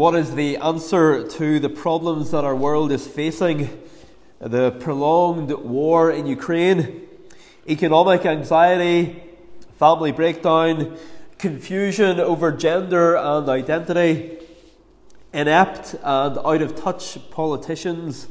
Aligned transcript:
what 0.00 0.14
is 0.14 0.34
the 0.34 0.56
answer 0.56 1.22
to 1.28 1.60
the 1.60 1.68
problems 1.68 2.30
that 2.30 2.42
our 2.42 2.56
world 2.56 2.90
is 2.90 3.06
facing? 3.06 3.68
The 4.38 4.70
prolonged 4.70 5.50
war 5.50 6.10
in 6.10 6.24
Ukraine, 6.24 7.06
economic 7.68 8.24
anxiety, 8.24 9.22
family 9.78 10.10
breakdown, 10.10 10.96
confusion 11.36 12.18
over 12.18 12.50
gender 12.50 13.14
and 13.14 13.46
identity, 13.50 14.38
inept 15.34 15.92
and 16.02 16.38
out 16.38 16.62
of 16.62 16.76
touch 16.76 17.18
politicians. 17.30 18.26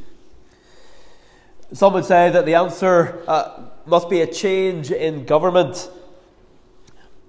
Some 1.71 1.93
would 1.93 2.05
say 2.05 2.31
that 2.31 2.47
the 2.47 2.55
answer 2.55 3.23
uh, 3.27 3.69
must 3.85 4.09
be 4.09 4.21
a 4.21 4.27
change 4.27 4.89
in 4.89 5.23
government. 5.23 5.91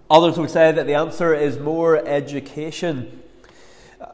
Others 0.09 0.38
would 0.38 0.48
say 0.48 0.72
that 0.72 0.86
the 0.86 0.95
answer 0.95 1.34
is 1.34 1.59
more 1.59 1.98
education. 2.09 3.20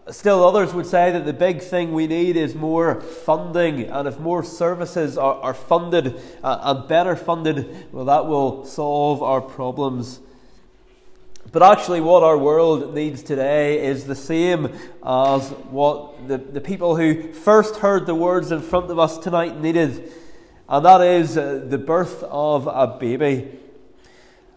Still, 0.09 0.47
others 0.47 0.73
would 0.73 0.87
say 0.87 1.11
that 1.11 1.25
the 1.25 1.33
big 1.33 1.61
thing 1.61 1.93
we 1.93 2.07
need 2.07 2.37
is 2.37 2.55
more 2.55 3.01
funding, 3.01 3.83
and 3.83 4.07
if 4.07 4.21
more 4.21 4.45
services 4.45 5.19
are, 5.19 5.35
are 5.41 5.55
funded 5.55 6.21
uh, 6.45 6.61
and 6.63 6.89
better 6.89 7.17
funded, 7.17 7.93
well, 7.93 8.05
that 8.05 8.27
will 8.27 8.65
solve 8.65 9.21
our 9.21 9.41
problems. 9.41 10.21
But 11.51 11.65
actually, 11.65 12.01
what 12.01 12.23
our 12.23 12.39
world 12.39 12.95
needs 12.95 13.23
today 13.25 13.85
is 13.85 14.07
the 14.07 14.15
same 14.15 14.73
as 15.05 15.51
what 15.71 16.29
the, 16.29 16.39
the 16.39 16.61
people 16.61 16.95
who 16.95 17.33
first 17.33 17.77
heard 17.77 18.07
the 18.07 18.15
words 18.15 18.53
in 18.53 18.63
front 18.63 18.91
of 18.93 19.01
us 19.01 19.19
tonight 19.19 19.61
needed, 19.61 20.13
and 20.69 20.85
that 20.85 21.01
is 21.01 21.37
uh, 21.37 21.65
the 21.67 21.79
birth 21.79 22.23
of 22.25 22.69
a 22.69 22.97
baby 22.99 23.49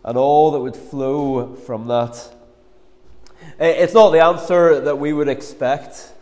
and 0.04 0.16
all 0.16 0.52
that 0.52 0.60
would 0.60 0.76
flow 0.76 1.56
from 1.56 1.88
that. 1.88 2.36
It's 3.60 3.94
not 3.94 4.12
the 4.12 4.24
answer 4.24 4.82
that 4.82 4.98
we 4.98 5.14
would 5.14 5.28
expect. 5.28 6.14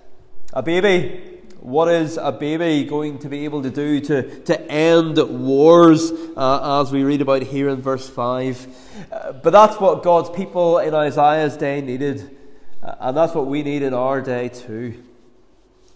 A 0.54 0.64
baby 0.64 1.38
what 1.68 1.90
is 1.90 2.16
a 2.16 2.32
baby 2.32 2.86
going 2.86 3.20
to 3.20 3.28
be 3.28 3.44
able 3.44 3.62
to 3.64 3.70
do 3.70 4.00
to, 4.00 4.40
to 4.46 4.72
end 4.72 5.18
wars, 5.18 6.12
uh, 6.38 6.82
as 6.82 6.94
we 6.94 7.04
read 7.04 7.22
about 7.22 7.42
here 7.42 7.68
in 7.68 7.82
verse 7.82 8.08
5? 8.08 8.68
Uh, 9.12 9.32
but 9.34 9.50
that's 9.50 9.78
what 9.78 10.02
God's 10.02 10.30
people 10.30 10.78
in 10.80 10.94
Isaiah's 10.94 11.58
day 11.58 11.82
needed, 11.82 12.38
uh, 12.82 12.96
and 13.02 13.18
that's 13.18 13.34
what 13.34 13.48
we 13.48 13.64
need 13.64 13.82
in 13.82 13.94
our 13.94 14.22
day 14.22 14.48
too. 14.48 15.04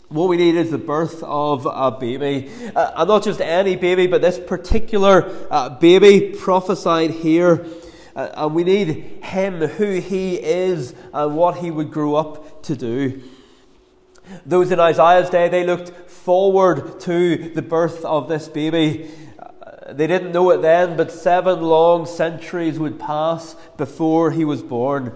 What 0.10 0.28
we 0.28 0.36
need 0.36 0.56
is 0.56 0.72
the 0.72 0.78
birth 0.78 1.24
of 1.24 1.66
a 1.66 1.90
baby. 1.90 2.52
Uh, 2.76 2.92
and 2.98 3.08
not 3.08 3.24
just 3.24 3.40
any 3.40 3.78
baby, 3.78 4.08
but 4.08 4.22
this 4.22 4.38
particular 4.38 5.32
uh, 5.50 5.70
baby 5.70 6.36
prophesied 6.38 7.12
here. 7.12 7.66
Uh, 8.16 8.30
and 8.36 8.56
we 8.56 8.64
need 8.64 8.88
him, 9.24 9.62
who 9.62 10.00
he 10.00 10.36
is, 10.36 10.94
and 11.14 11.36
what 11.36 11.58
he 11.58 11.72
would 11.72 11.92
grow 11.92 12.16
up 12.16 12.64
to 12.64 12.76
do. 12.76 13.22
Those 14.46 14.72
in 14.72 14.80
Isaiah's 14.80 15.30
day, 15.30 15.50
they 15.50 15.64
looked 15.64 16.10
forward 16.10 17.00
to 17.02 17.50
the 17.50 17.62
birth 17.62 18.06
of 18.06 18.30
this 18.30 18.48
baby. 18.48 19.10
Uh, 19.40 19.94
they 19.94 20.08
didn't 20.08 20.32
know 20.32 20.52
it 20.52 20.62
then, 20.62 20.96
but 20.96 21.12
seven 21.12 21.62
long 21.62 22.06
centuries 22.06 22.80
would 22.80 23.00
pass 23.00 23.56
before 23.78 24.32
he 24.32 24.46
was 24.46 24.62
born. 24.62 25.12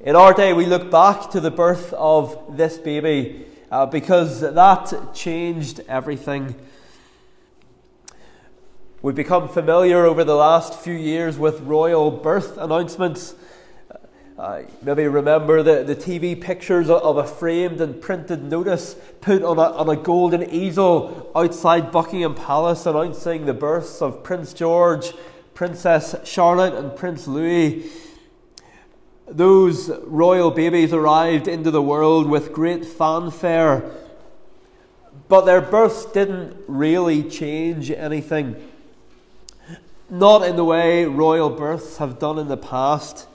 In 0.00 0.16
our 0.16 0.34
day, 0.34 0.52
we 0.52 0.66
look 0.66 0.90
back 0.90 1.30
to 1.30 1.40
the 1.40 1.50
birth 1.50 1.92
of 1.92 2.56
this 2.56 2.78
baby 2.78 3.46
uh, 3.70 3.86
because 3.86 4.40
that 4.40 5.14
changed 5.14 5.80
everything. 5.88 6.54
We've 9.02 9.16
become 9.16 9.48
familiar 9.48 10.06
over 10.06 10.22
the 10.22 10.36
last 10.36 10.78
few 10.78 10.94
years 10.94 11.36
with 11.36 11.58
royal 11.62 12.08
birth 12.08 12.56
announcements. 12.56 13.34
Uh, 14.38 14.62
maybe 14.80 15.08
remember 15.08 15.60
the, 15.60 15.82
the 15.82 15.96
TV 15.96 16.40
pictures 16.40 16.88
of 16.88 17.16
a 17.16 17.26
framed 17.26 17.80
and 17.80 18.00
printed 18.00 18.44
notice 18.44 18.94
put 19.20 19.42
on 19.42 19.58
a, 19.58 19.72
on 19.72 19.88
a 19.88 19.96
golden 19.96 20.48
easel 20.48 21.32
outside 21.34 21.90
Buckingham 21.90 22.36
Palace 22.36 22.86
announcing 22.86 23.44
the 23.44 23.52
births 23.52 24.00
of 24.00 24.22
Prince 24.22 24.52
George, 24.52 25.12
Princess 25.52 26.14
Charlotte, 26.22 26.74
and 26.74 26.94
Prince 26.94 27.26
Louis. 27.26 27.90
Those 29.26 29.90
royal 30.04 30.52
babies 30.52 30.92
arrived 30.92 31.48
into 31.48 31.72
the 31.72 31.82
world 31.82 32.30
with 32.30 32.52
great 32.52 32.84
fanfare, 32.84 33.82
but 35.26 35.40
their 35.40 35.60
births 35.60 36.04
didn't 36.04 36.56
really 36.68 37.24
change 37.24 37.90
anything. 37.90 38.68
Not 40.12 40.42
in 40.46 40.56
the 40.56 40.64
way 40.64 41.06
royal 41.06 41.48
births 41.48 41.96
have 41.96 42.18
done 42.18 42.38
in 42.38 42.48
the 42.48 42.58
past. 42.58 43.26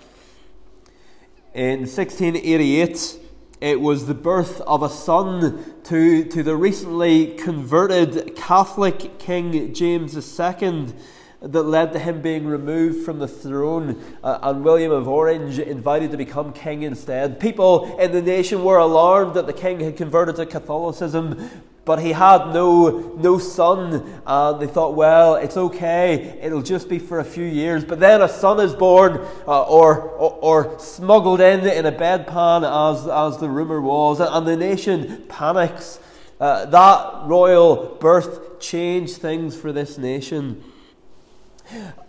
In 1.56 1.80
1688, 1.80 3.18
it 3.62 3.82
was 3.82 4.06
the 4.06 4.14
birth 4.14 4.62
of 4.62 4.84
a 4.84 4.90
son 4.90 5.74
to, 5.86 6.24
to 6.26 6.44
the 6.44 6.56
recently 6.56 7.34
converted 7.34 8.36
Catholic 8.36 9.18
King 9.18 9.74
James 9.74 10.16
II 10.16 10.94
that 11.42 11.64
led 11.64 11.94
to 11.94 12.00
him 12.00 12.22
being 12.22 12.46
removed 12.46 13.04
from 13.04 13.18
the 13.18 13.28
throne 13.28 14.00
uh, 14.24 14.38
and 14.44 14.64
William 14.64 14.92
of 14.92 15.08
Orange 15.08 15.58
invited 15.58 16.12
to 16.12 16.18
become 16.18 16.54
king 16.54 16.84
instead. 16.84 17.40
People 17.40 17.98
in 17.98 18.12
the 18.12 18.22
nation 18.22 18.64
were 18.64 18.78
alarmed 18.78 19.34
that 19.34 19.48
the 19.48 19.54
king 19.54 19.80
had 19.80 19.98
converted 19.98 20.36
to 20.36 20.46
Catholicism, 20.46 21.50
but 21.88 22.00
he 22.00 22.12
had 22.12 22.54
no, 22.54 23.16
no 23.18 23.38
son, 23.38 24.22
and 24.28 24.60
they 24.60 24.68
thought, 24.68 24.94
well, 24.94 25.36
it's 25.36 25.56
okay, 25.56 26.38
it'll 26.42 26.62
just 26.62 26.90
be 26.90 27.00
for 27.00 27.20
a 27.20 27.24
few 27.24 27.46
years. 27.46 27.86
But 27.86 28.02
then 28.02 28.22
a 28.22 28.28
son 28.28 28.60
is 28.60 28.76
born, 28.76 29.26
uh, 29.48 29.64
or, 29.64 30.02
or, 30.02 30.32
or, 30.42 30.80
smuggled 30.80 31.40
in 31.40 31.66
in 31.66 31.86
a 31.86 31.92
bedpan, 31.94 32.66
as, 32.68 33.08
as 33.08 33.40
the 33.40 33.48
rumour 33.48 33.80
was, 33.80 34.20
and 34.20 34.46
the 34.46 34.58
nation 34.58 35.24
panics. 35.30 36.02
Uh, 36.42 36.66
that 36.66 37.26
royal 37.26 37.96
birth 38.02 38.60
changed 38.60 39.16
things 39.16 39.56
for 39.56 39.72
this 39.72 39.98
nation. 39.98 40.62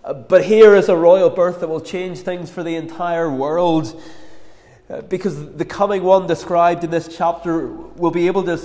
Uh, 0.03 0.13
but 0.13 0.45
here 0.45 0.75
is 0.75 0.89
a 0.89 0.97
royal 0.97 1.31
birth 1.31 1.61
that 1.61 1.69
will 1.69 1.81
change 1.81 2.19
things 2.19 2.51
for 2.51 2.65
the 2.65 2.75
entire 2.75 3.31
world. 3.31 4.03
Uh, 4.91 5.03
because 5.03 5.55
the 5.57 5.65
coming 5.67 6.03
one 6.03 6.27
described 6.27 6.83
in 6.83 6.91
this 6.91 7.15
chapter 7.15 7.67
will 7.69 8.11
be 8.11 8.27
able 8.27 8.43
to, 8.43 8.57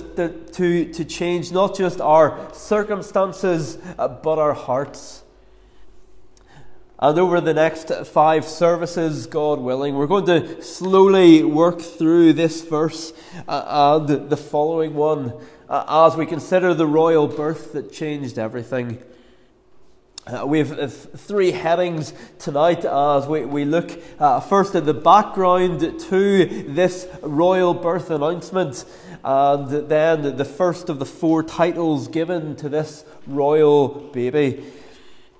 to, 0.53 0.93
to 0.93 1.03
change 1.03 1.51
not 1.51 1.75
just 1.75 1.99
our 1.99 2.49
circumstances, 2.53 3.77
uh, 3.97 4.07
but 4.07 4.39
our 4.39 4.53
hearts. 4.53 5.23
And 6.99 7.19
over 7.19 7.41
the 7.41 7.53
next 7.53 7.91
five 8.05 8.45
services, 8.45 9.27
God 9.27 9.59
willing, 9.59 9.95
we're 9.95 10.07
going 10.07 10.25
to 10.27 10.61
slowly 10.61 11.43
work 11.43 11.81
through 11.81 12.31
this 12.31 12.61
verse 12.61 13.11
uh, 13.45 13.99
and 14.07 14.29
the 14.29 14.37
following 14.37 14.93
one 14.93 15.33
as 15.69 16.15
we 16.15 16.25
consider 16.25 16.73
the 16.73 16.87
royal 16.87 17.27
birth 17.27 17.73
that 17.73 17.91
changed 17.91 18.39
everything. 18.39 19.03
Uh, 20.25 20.45
we 20.45 20.59
have 20.59 20.71
uh, 20.79 20.87
three 20.87 21.51
headings 21.51 22.13
tonight 22.39 22.85
as 22.85 23.27
we, 23.27 23.43
we 23.43 23.65
look 23.65 23.91
uh, 24.19 24.39
first 24.39 24.73
at 24.73 24.85
the 24.85 24.93
background 24.93 25.81
to 25.99 26.63
this 26.69 27.09
royal 27.21 27.73
birth 27.73 28.09
announcement, 28.09 28.85
and 29.25 29.89
then 29.89 30.37
the 30.37 30.45
first 30.45 30.87
of 30.87 30.97
the 30.99 31.05
four 31.05 31.43
titles 31.43 32.07
given 32.07 32.55
to 32.55 32.69
this 32.69 33.03
royal 33.27 33.89
baby. 34.13 34.63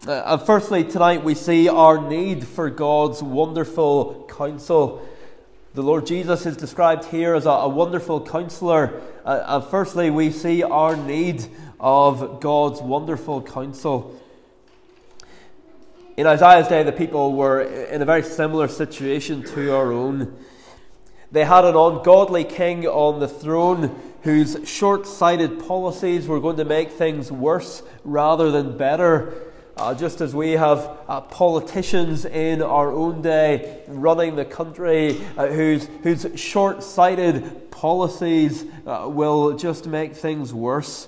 Uh, 0.05 0.21
and 0.25 0.41
firstly, 0.41 0.83
tonight 0.83 1.23
we 1.23 1.33
see 1.33 1.69
our 1.69 1.97
need 2.09 2.45
for 2.45 2.69
God's 2.69 3.23
wonderful 3.23 4.29
counsel. 4.29 5.01
The 5.75 5.81
Lord 5.81 6.05
Jesus 6.05 6.45
is 6.45 6.57
described 6.57 7.05
here 7.05 7.35
as 7.35 7.45
a, 7.45 7.51
a 7.51 7.69
wonderful 7.69 8.19
counselor. 8.27 9.01
Uh, 9.23 9.43
and 9.47 9.63
firstly, 9.63 10.09
we 10.09 10.29
see 10.29 10.61
our 10.61 10.97
need 10.97 11.45
of 11.79 12.41
God's 12.41 12.81
wonderful 12.81 13.41
counsel. 13.41 14.19
In 16.15 16.27
Isaiah's 16.27 16.67
day, 16.67 16.83
the 16.83 16.91
people 16.91 17.33
were 17.33 17.61
in 17.61 18.03
a 18.03 18.05
very 18.05 18.21
similar 18.21 18.67
situation 18.67 19.41
to 19.55 19.75
our 19.75 19.91
own. 19.91 20.37
They 21.31 21.43
had 21.43 21.65
an 21.65 21.75
ungodly 21.75 22.43
king 22.43 22.85
on 22.85 23.19
the 23.19 23.27
throne 23.27 23.99
whose 24.21 24.57
short 24.69 25.07
sighted 25.07 25.65
policies 25.65 26.27
were 26.27 26.39
going 26.39 26.57
to 26.57 26.65
make 26.65 26.91
things 26.91 27.31
worse 27.31 27.81
rather 28.03 28.51
than 28.51 28.77
better. 28.77 29.33
Uh, 29.75 29.95
just 29.95 30.21
as 30.21 30.35
we 30.35 30.51
have 30.51 30.99
uh, 31.07 31.19
politicians 31.21 32.25
in 32.25 32.61
our 32.61 32.91
own 32.91 33.23
day 33.23 33.81
running 33.87 34.35
the 34.35 34.45
country 34.45 35.19
uh, 35.35 35.47
whose, 35.47 35.87
whose 36.03 36.27
short 36.35 36.83
sighted 36.83 37.71
policies 37.71 38.65
uh, 38.85 39.07
will 39.09 39.57
just 39.57 39.87
make 39.87 40.15
things 40.15 40.53
worse. 40.53 41.07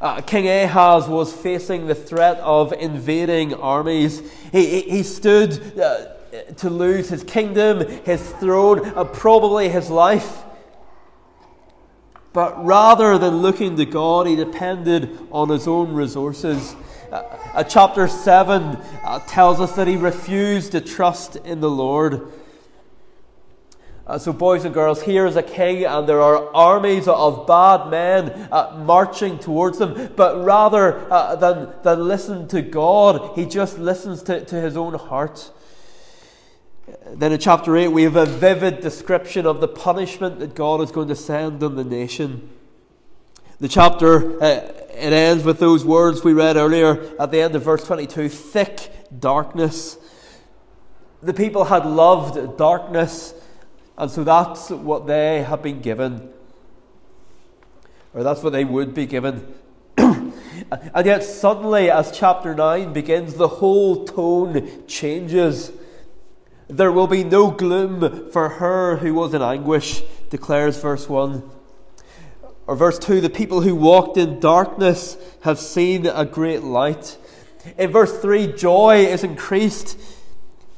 Uh, 0.00 0.20
King 0.20 0.48
Ahaz 0.48 1.08
was 1.08 1.32
facing 1.32 1.86
the 1.86 1.94
threat 1.94 2.38
of 2.38 2.72
invading 2.72 3.54
armies. 3.54 4.20
He, 4.52 4.66
he, 4.66 4.80
he 4.82 5.02
stood 5.02 5.78
uh, 5.78 6.06
to 6.58 6.70
lose 6.70 7.08
his 7.08 7.24
kingdom, 7.24 7.88
his 8.04 8.30
throne, 8.34 8.86
and 8.86 9.12
probably 9.12 9.68
his 9.68 9.90
life. 9.90 10.42
But 12.32 12.64
rather 12.64 13.18
than 13.18 13.38
looking 13.38 13.76
to 13.76 13.84
God, 13.84 14.26
he 14.26 14.36
depended 14.36 15.18
on 15.32 15.48
his 15.48 15.66
own 15.66 15.92
resources. 15.92 16.76
Uh, 17.10 17.22
uh 17.54 17.64
chapter 17.64 18.06
7 18.06 18.62
uh, 18.62 19.18
tells 19.26 19.60
us 19.60 19.72
that 19.72 19.88
he 19.88 19.96
refused 19.96 20.72
to 20.72 20.80
trust 20.80 21.36
in 21.36 21.60
the 21.60 21.70
Lord. 21.70 22.30
Uh, 24.06 24.18
so, 24.18 24.32
boys 24.32 24.64
and 24.64 24.74
girls, 24.74 25.02
here 25.02 25.26
is 25.26 25.36
a 25.36 25.42
king, 25.42 25.84
and 25.84 26.08
there 26.08 26.20
are 26.20 26.52
armies 26.54 27.06
of 27.06 27.46
bad 27.46 27.90
men 27.90 28.48
uh, 28.50 28.82
marching 28.84 29.38
towards 29.38 29.78
them. 29.78 30.12
But 30.16 30.44
rather 30.44 31.10
uh, 31.12 31.36
than, 31.36 31.72
than 31.82 32.08
listen 32.08 32.48
to 32.48 32.62
God, 32.62 33.36
he 33.36 33.46
just 33.46 33.78
listens 33.78 34.22
to, 34.24 34.44
to 34.44 34.60
his 34.60 34.76
own 34.76 34.94
heart. 34.94 35.52
Then 37.12 37.32
in 37.32 37.38
chapter 37.38 37.76
8, 37.76 37.88
we 37.88 38.02
have 38.02 38.16
a 38.16 38.26
vivid 38.26 38.80
description 38.80 39.46
of 39.46 39.60
the 39.60 39.68
punishment 39.68 40.40
that 40.40 40.54
God 40.54 40.80
is 40.80 40.90
going 40.90 41.08
to 41.08 41.16
send 41.16 41.62
on 41.62 41.76
the 41.76 41.84
nation. 41.84 42.48
The 43.60 43.68
chapter 43.68 44.42
uh, 44.42 44.72
it 45.00 45.12
ends 45.12 45.44
with 45.44 45.58
those 45.58 45.84
words 45.84 46.24
we 46.24 46.34
read 46.34 46.56
earlier 46.56 47.14
at 47.18 47.30
the 47.30 47.40
end 47.40 47.54
of 47.54 47.62
verse 47.62 47.84
22 47.84 48.28
thick 48.28 48.90
darkness. 49.18 49.96
The 51.22 51.32
people 51.32 51.64
had 51.64 51.86
loved 51.86 52.58
darkness 52.58 53.32
and 54.00 54.10
so 54.10 54.24
that's 54.24 54.70
what 54.70 55.06
they 55.06 55.42
have 55.42 55.62
been 55.62 55.82
given, 55.82 56.30
or 58.14 58.22
that's 58.22 58.42
what 58.42 58.54
they 58.54 58.64
would 58.64 58.94
be 58.94 59.04
given. 59.04 59.54
and 59.98 60.32
yet, 61.04 61.22
suddenly, 61.22 61.90
as 61.90 62.10
chapter 62.10 62.54
9 62.54 62.94
begins, 62.94 63.34
the 63.34 63.46
whole 63.46 64.06
tone 64.06 64.86
changes. 64.86 65.70
There 66.66 66.90
will 66.90 67.08
be 67.08 67.24
no 67.24 67.50
gloom 67.50 68.30
for 68.30 68.48
her 68.48 68.96
who 68.96 69.12
was 69.12 69.34
in 69.34 69.42
anguish, 69.42 70.02
declares 70.30 70.80
verse 70.80 71.06
1. 71.06 71.42
Or 72.66 72.76
verse 72.76 72.98
2 72.98 73.20
the 73.20 73.28
people 73.28 73.60
who 73.60 73.74
walked 73.74 74.16
in 74.16 74.40
darkness 74.40 75.18
have 75.42 75.58
seen 75.58 76.06
a 76.06 76.24
great 76.24 76.62
light. 76.62 77.18
In 77.76 77.90
verse 77.90 78.18
3, 78.18 78.54
joy 78.54 79.04
is 79.04 79.24
increased 79.24 80.00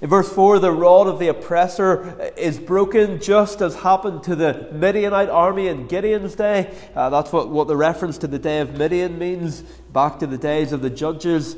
in 0.02 0.08
verse 0.08 0.32
4, 0.32 0.58
the 0.58 0.72
rod 0.72 1.06
of 1.06 1.20
the 1.20 1.28
oppressor 1.28 2.32
is 2.36 2.58
broken, 2.58 3.20
just 3.20 3.62
as 3.62 3.76
happened 3.76 4.24
to 4.24 4.34
the 4.34 4.68
Midianite 4.72 5.28
army 5.28 5.68
in 5.68 5.86
Gideon's 5.86 6.34
day. 6.34 6.74
Uh, 6.92 7.08
that's 7.08 7.30
what, 7.30 7.50
what 7.50 7.68
the 7.68 7.76
reference 7.76 8.18
to 8.18 8.26
the 8.26 8.40
day 8.40 8.58
of 8.58 8.76
Midian 8.76 9.16
means, 9.16 9.62
back 9.92 10.18
to 10.18 10.26
the 10.26 10.36
days 10.36 10.72
of 10.72 10.82
the 10.82 10.90
judges. 10.90 11.54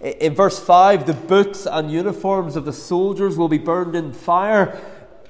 In 0.00 0.34
verse 0.34 0.58
5, 0.58 1.06
the 1.06 1.14
boots 1.14 1.66
and 1.66 1.88
uniforms 1.88 2.56
of 2.56 2.64
the 2.64 2.72
soldiers 2.72 3.38
will 3.38 3.48
be 3.48 3.58
burned 3.58 3.94
in 3.94 4.12
fire. 4.12 4.76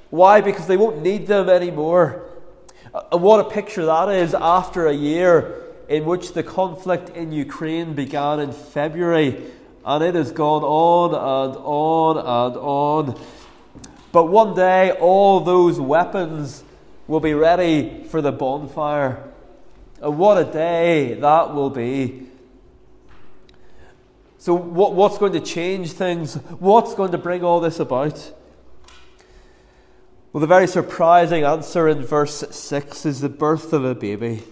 Why? 0.09 0.41
Because 0.41 0.67
they 0.67 0.79
won't 0.79 1.03
need 1.03 1.27
them 1.27 1.51
anymore. 1.51 2.23
And 3.13 3.21
what 3.21 3.41
a 3.41 3.51
picture 3.51 3.85
that 3.85 4.09
is 4.09 4.33
after 4.33 4.87
a 4.87 4.95
year 4.95 5.63
in 5.91 6.07
which 6.07 6.33
the 6.33 6.43
conflict 6.43 7.11
in 7.11 7.31
Ukraine 7.31 7.93
began 7.93 8.41
in 8.41 8.53
February 8.53 9.51
and 9.85 10.05
it 10.05 10.15
has 10.15 10.33
gone 10.33 10.63
on 10.63 11.11
and 11.11 11.57
on 11.65 12.17
and 12.19 12.57
on. 12.57 13.21
But 14.13 14.25
one 14.25 14.55
day, 14.55 14.93
all 14.93 15.41
those 15.41 15.81
weapons 15.81 16.65
will 17.07 17.21
be 17.21 17.35
ready 17.35 18.05
for 18.09 18.23
the 18.23 18.33
bonfire. 18.33 19.23
And 20.01 20.19
what 20.19 20.39
a 20.39 20.51
day 20.51 21.15
that 21.15 21.55
will 21.55 21.71
be. 21.71 22.29
So, 24.39 24.55
what, 24.55 24.95
what's 24.95 25.19
going 25.19 25.33
to 25.33 25.41
change 25.41 25.93
things? 25.93 26.35
What's 26.35 26.95
going 26.95 27.13
to 27.13 27.19
bring 27.19 27.43
all 27.43 27.61
this 27.61 27.81
about? 27.81 28.33
Well, 30.33 30.41
the 30.41 30.47
very 30.47 30.67
surprising 30.67 31.45
answer 31.45 31.89
in 31.89 32.03
verse 32.03 32.45
6 32.51 33.07
is 33.07 33.21
the 33.21 33.29
birth 33.29 33.73
of 33.73 33.85
a 33.85 33.95
baby. 33.95 34.43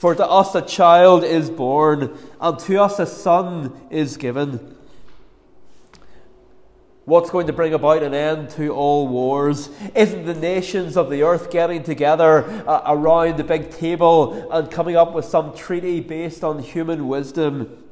For 0.00 0.14
to 0.14 0.26
us 0.26 0.54
a 0.54 0.62
child 0.62 1.24
is 1.24 1.50
born, 1.50 2.16
and 2.40 2.58
to 2.60 2.82
us 2.82 2.98
a 2.98 3.04
son 3.04 3.78
is 3.90 4.16
given. 4.16 4.74
What's 7.04 7.28
going 7.28 7.46
to 7.48 7.52
bring 7.52 7.74
about 7.74 8.02
an 8.02 8.14
end 8.14 8.48
to 8.52 8.70
all 8.70 9.08
wars? 9.08 9.68
Isn't 9.94 10.24
the 10.24 10.32
nations 10.32 10.96
of 10.96 11.10
the 11.10 11.22
earth 11.22 11.50
getting 11.50 11.82
together 11.82 12.46
uh, 12.66 12.80
around 12.86 13.36
the 13.36 13.44
big 13.44 13.72
table 13.72 14.50
and 14.50 14.70
coming 14.70 14.96
up 14.96 15.12
with 15.12 15.26
some 15.26 15.54
treaty 15.54 16.00
based 16.00 16.42
on 16.44 16.60
human 16.60 17.06
wisdom? 17.06 17.84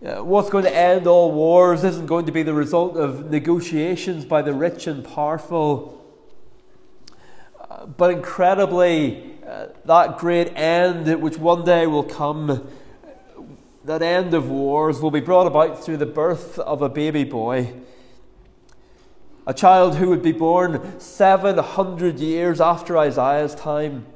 Uh, 0.00 0.22
what's 0.22 0.48
going 0.48 0.62
to 0.62 0.76
end 0.76 1.08
all 1.08 1.32
wars 1.32 1.82
isn't 1.82 2.06
going 2.06 2.26
to 2.26 2.32
be 2.32 2.44
the 2.44 2.54
result 2.54 2.96
of 2.96 3.32
negotiations 3.32 4.24
by 4.24 4.42
the 4.42 4.52
rich 4.52 4.86
and 4.86 5.04
powerful. 5.04 6.00
Uh, 7.60 7.84
but 7.86 8.12
incredibly, 8.12 9.33
that 9.84 10.18
great 10.18 10.56
end 10.56 11.20
which 11.20 11.38
one 11.38 11.64
day 11.64 11.86
will 11.86 12.04
come, 12.04 12.68
that 13.84 14.02
end 14.02 14.34
of 14.34 14.48
wars, 14.48 15.00
will 15.00 15.10
be 15.10 15.20
brought 15.20 15.46
about 15.46 15.84
through 15.84 15.98
the 15.98 16.06
birth 16.06 16.58
of 16.58 16.82
a 16.82 16.88
baby 16.88 17.24
boy. 17.24 17.72
A 19.46 19.52
child 19.52 19.96
who 19.96 20.08
would 20.08 20.22
be 20.22 20.32
born 20.32 20.98
700 20.98 22.18
years 22.18 22.60
after 22.60 22.96
Isaiah's 22.96 23.54
time. 23.54 24.06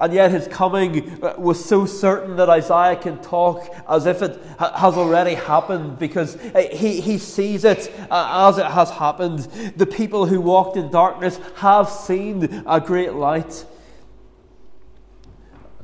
And 0.00 0.14
yet 0.14 0.30
his 0.30 0.48
coming 0.48 1.20
was 1.36 1.62
so 1.62 1.84
certain 1.84 2.36
that 2.36 2.48
Isaiah 2.48 2.96
can 2.96 3.20
talk 3.20 3.68
as 3.88 4.06
if 4.06 4.22
it 4.22 4.40
has 4.58 4.94
already 4.94 5.34
happened 5.34 5.98
because 5.98 6.38
he, 6.72 7.00
he 7.00 7.18
sees 7.18 7.64
it 7.64 7.92
uh, 8.10 8.48
as 8.48 8.56
it 8.56 8.64
has 8.64 8.90
happened. 8.90 9.40
The 9.76 9.84
people 9.84 10.24
who 10.24 10.40
walked 10.40 10.78
in 10.78 10.90
darkness 10.90 11.38
have 11.56 11.90
seen 11.90 12.64
a 12.66 12.80
great 12.80 13.12
light. 13.12 13.66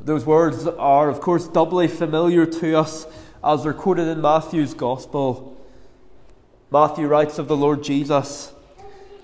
Those 0.04 0.26
words 0.26 0.66
are, 0.66 1.08
of 1.08 1.20
course, 1.22 1.48
doubly 1.48 1.88
familiar 1.88 2.44
to 2.44 2.76
us 2.76 3.06
as 3.42 3.66
quoted 3.78 4.06
in 4.06 4.20
Matthew's 4.20 4.74
Gospel. 4.74 5.56
Matthew 6.70 7.06
writes 7.06 7.38
of 7.38 7.48
the 7.48 7.56
Lord 7.56 7.82
Jesus 7.82 8.52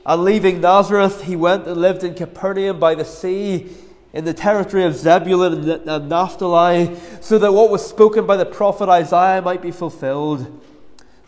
And 0.07 0.25
leaving 0.25 0.63
Nazareth, 0.63 1.25
he 1.25 1.37
went 1.37 1.67
and 1.67 1.79
lived 1.79 2.03
in 2.03 2.15
Capernaum 2.15 2.81
by 2.81 2.95
the 2.95 3.05
sea, 3.05 3.69
in 4.15 4.25
the 4.25 4.33
territory 4.33 4.85
of 4.85 4.97
Zebulun 4.97 5.69
and 5.87 6.09
Naphtali, 6.09 6.97
so 7.21 7.39
that 7.39 7.53
what 7.53 7.71
was 7.71 7.87
spoken 7.87 8.27
by 8.27 8.39
the 8.39 8.47
prophet 8.47 8.89
Isaiah 8.89 9.43
might 9.43 9.61
be 9.61 9.71
fulfilled. 9.71 10.63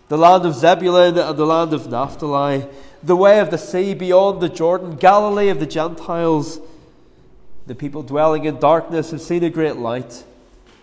The 0.08 0.16
land 0.16 0.46
of 0.46 0.54
Zebulun 0.54 1.18
and 1.18 1.38
the 1.38 1.46
land 1.46 1.74
of 1.74 1.90
Naphtali, 1.90 2.66
the 3.02 3.16
way 3.16 3.38
of 3.38 3.50
the 3.50 3.58
sea 3.58 3.92
beyond 3.92 4.40
the 4.40 4.48
Jordan, 4.48 4.96
Galilee 4.96 5.50
of 5.50 5.60
the 5.60 5.66
Gentiles. 5.66 6.58
The 7.66 7.74
people 7.74 8.02
dwelling 8.02 8.44
in 8.44 8.58
darkness 8.58 9.10
have 9.12 9.20
seen 9.20 9.44
a 9.44 9.50
great 9.50 9.76
light. 9.76 10.24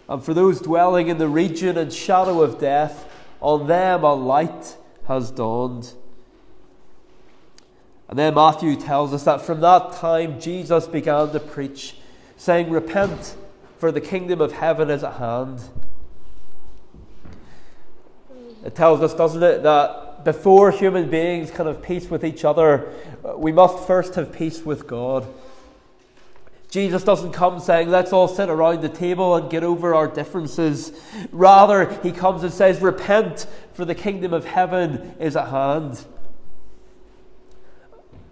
And 0.08 0.24
for 0.24 0.34
those 0.34 0.62
dwelling 0.62 1.08
in 1.08 1.18
the 1.18 1.28
region 1.28 1.78
and 1.78 1.94
shadow 1.94 2.42
of 2.42 2.60
death, 2.60 3.06
on 3.42 3.68
them 3.68 4.04
a 4.04 4.14
light 4.14 4.76
has 5.08 5.32
dawned. 5.32 5.94
And 8.08 8.18
then 8.18 8.34
Matthew 8.34 8.76
tells 8.76 9.14
us 9.14 9.24
that 9.24 9.42
from 9.42 9.62
that 9.62 9.94
time 9.94 10.40
Jesus 10.40 10.88
began 10.88 11.32
to 11.32 11.40
preach, 11.40 11.96
saying, 12.38 12.72
Repent, 12.72 13.36
for 13.78 13.92
the 13.92 14.02
kingdom 14.02 14.42
of 14.42 14.54
heaven 14.54 14.90
is 14.90 15.04
at 15.04 15.14
hand. 15.14 15.62
It 18.66 18.76
tells 18.76 19.02
us, 19.02 19.14
doesn't 19.14 19.42
it, 19.44 19.64
that 19.64 20.26
before 20.26 20.72
human 20.72 21.10
beings 21.10 21.50
can 21.52 21.66
have 21.66 21.82
peace 21.82 22.10
with 22.10 22.26
each 22.26 22.44
other, 22.44 22.92
we 23.38 23.52
must 23.52 23.86
first 23.88 24.16
have 24.16 24.34
peace 24.34 24.64
with 24.64 24.86
God. 24.86 25.26
Jesus 26.70 27.04
doesn't 27.04 27.32
come 27.32 27.60
saying, 27.60 27.90
let's 27.90 28.14
all 28.14 28.28
sit 28.28 28.48
around 28.48 28.82
the 28.82 28.90
table 28.90 29.36
and 29.36 29.50
get 29.50 29.64
over 29.64 29.96
our 29.96 30.08
differences. 30.08 30.92
Rather, 31.32 31.92
he 32.04 32.12
comes 32.12 32.44
and 32.44 32.54
says, 32.54 32.80
repent, 32.80 33.48
for 33.74 33.86
the 33.86 33.96
kingdom 33.96 34.34
of 34.34 34.46
heaven 34.46 35.16
is 35.20 35.36
at 35.36 35.50
hand. 35.50 36.06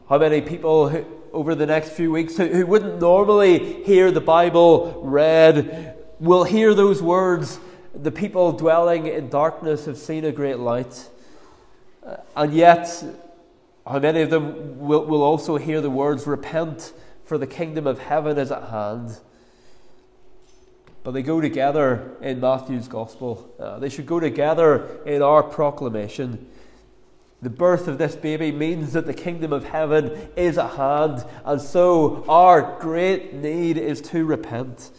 How 0.08 0.20
many 0.20 0.42
people 0.42 0.90
who, 0.90 1.06
over 1.34 1.56
the 1.56 1.66
next 1.66 1.90
few 1.90 2.12
weeks 2.12 2.38
who, 2.38 2.48
who 2.48 2.68
wouldn't 2.68 3.02
normally 3.02 3.84
hear 3.84 4.12
the 4.12 4.22
Bible 4.22 5.02
read 5.04 5.96
will 6.20 6.44
hear 6.44 6.76
those 6.76 7.02
words? 7.02 7.60
The 7.96 8.12
people 8.12 8.52
dwelling 8.52 9.08
in 9.08 9.30
darkness 9.30 9.86
have 9.86 9.98
seen 9.98 10.24
a 10.24 10.32
great 10.32 10.60
light. 10.60 11.10
Uh, 12.06 12.18
and 12.36 12.54
yet, 12.54 13.04
how 13.88 13.98
many 13.98 14.22
of 14.22 14.30
them 14.30 14.78
will, 14.78 15.06
will 15.06 15.24
also 15.24 15.58
hear 15.58 15.82
the 15.82 15.90
words, 15.90 16.28
repent? 16.28 16.94
For 17.28 17.38
the 17.38 17.46
kingdom 17.46 17.86
of 17.86 18.00
heaven 18.00 18.38
is 18.38 18.52
at 18.52 18.70
hand. 18.70 19.20
But 21.04 21.12
they 21.12 21.22
go 21.22 21.42
together 21.42 22.18
in 22.22 22.40
Matthew's 22.40 22.88
gospel. 22.88 23.54
Uh, 23.60 23.80
they 23.80 23.90
should 23.90 24.06
go 24.06 24.20
together 24.20 25.02
in 25.06 25.22
our 25.22 25.44
proclamation. 25.44 26.48
The 27.42 27.50
birth 27.50 27.90
of 27.90 27.98
this 27.98 28.16
baby 28.16 28.52
means 28.54 28.94
that 28.94 29.06
the 29.06 29.14
kingdom 29.14 29.52
of 29.52 29.66
heaven 29.66 30.30
is 30.38 30.58
at 30.58 30.72
hand, 30.72 31.24
and 31.46 31.62
so 31.62 32.26
our 32.28 32.80
great 32.80 33.34
need 33.34 33.78
is 33.78 34.02
to 34.02 34.26
repent. 34.26 34.90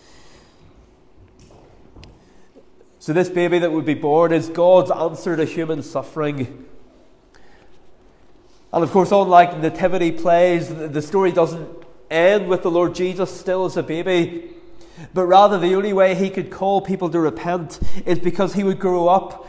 So, 3.01 3.13
this 3.13 3.31
baby 3.31 3.59
that 3.59 3.73
would 3.73 3.87
be 3.87 3.95
born 3.95 4.33
is 4.33 4.51
God's 4.51 4.91
answer 4.91 5.35
to 5.35 5.45
human 5.47 5.83
suffering. 5.83 6.67
And 8.73 8.85
of 8.85 8.91
course, 8.91 9.13
unlike 9.13 9.59
nativity 9.59 10.13
plays, 10.13 10.69
the 10.69 11.03
story 11.03 11.33
doesn't 11.33 11.78
end 12.11 12.49
with 12.49 12.63
the 12.63 12.71
Lord 12.71 12.95
Jesus 12.95 13.31
still 13.31 13.65
as 13.65 13.77
a 13.77 13.83
baby, 13.83 14.51
but 15.15 15.27
rather 15.27 15.59
the 15.59 15.75
only 15.75 15.93
way 15.93 16.15
he 16.15 16.31
could 16.31 16.51
call 16.51 16.81
people 16.81 17.09
to 17.11 17.21
repent 17.21 17.79
is 18.05 18.19
because 18.19 18.55
he 18.55 18.65
would 18.65 18.79
grow 18.79 19.09
up 19.09 19.47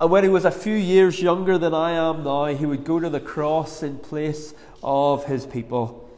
And 0.00 0.10
when 0.10 0.24
he 0.24 0.30
was 0.30 0.46
a 0.46 0.50
few 0.50 0.74
years 0.74 1.20
younger 1.20 1.58
than 1.58 1.74
I 1.74 1.92
am 1.92 2.24
now, 2.24 2.46
he 2.46 2.64
would 2.64 2.84
go 2.84 2.98
to 2.98 3.10
the 3.10 3.20
cross 3.20 3.82
in 3.82 3.98
place 3.98 4.54
of 4.82 5.26
his 5.26 5.44
people. 5.44 6.08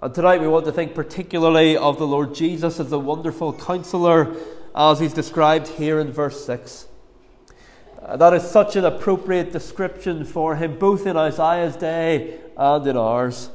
And 0.00 0.14
tonight 0.14 0.40
we 0.40 0.46
want 0.46 0.66
to 0.66 0.72
think 0.72 0.94
particularly 0.94 1.76
of 1.76 1.98
the 1.98 2.06
Lord 2.06 2.32
Jesus 2.34 2.78
as 2.78 2.90
the 2.90 2.98
wonderful 2.98 3.52
counselor 3.52 4.36
as 4.74 5.00
he's 5.00 5.12
described 5.12 5.66
here 5.66 5.98
in 5.98 6.12
verse 6.12 6.44
6. 6.44 6.86
Uh, 8.04 8.16
that 8.16 8.34
is 8.34 8.42
such 8.42 8.74
an 8.74 8.84
appropriate 8.84 9.52
description 9.52 10.24
for 10.24 10.56
him, 10.56 10.76
both 10.76 11.06
in 11.06 11.16
Isaiah's 11.16 11.76
day 11.76 12.40
and 12.56 12.86
in 12.86 12.96
ours. 12.96 13.48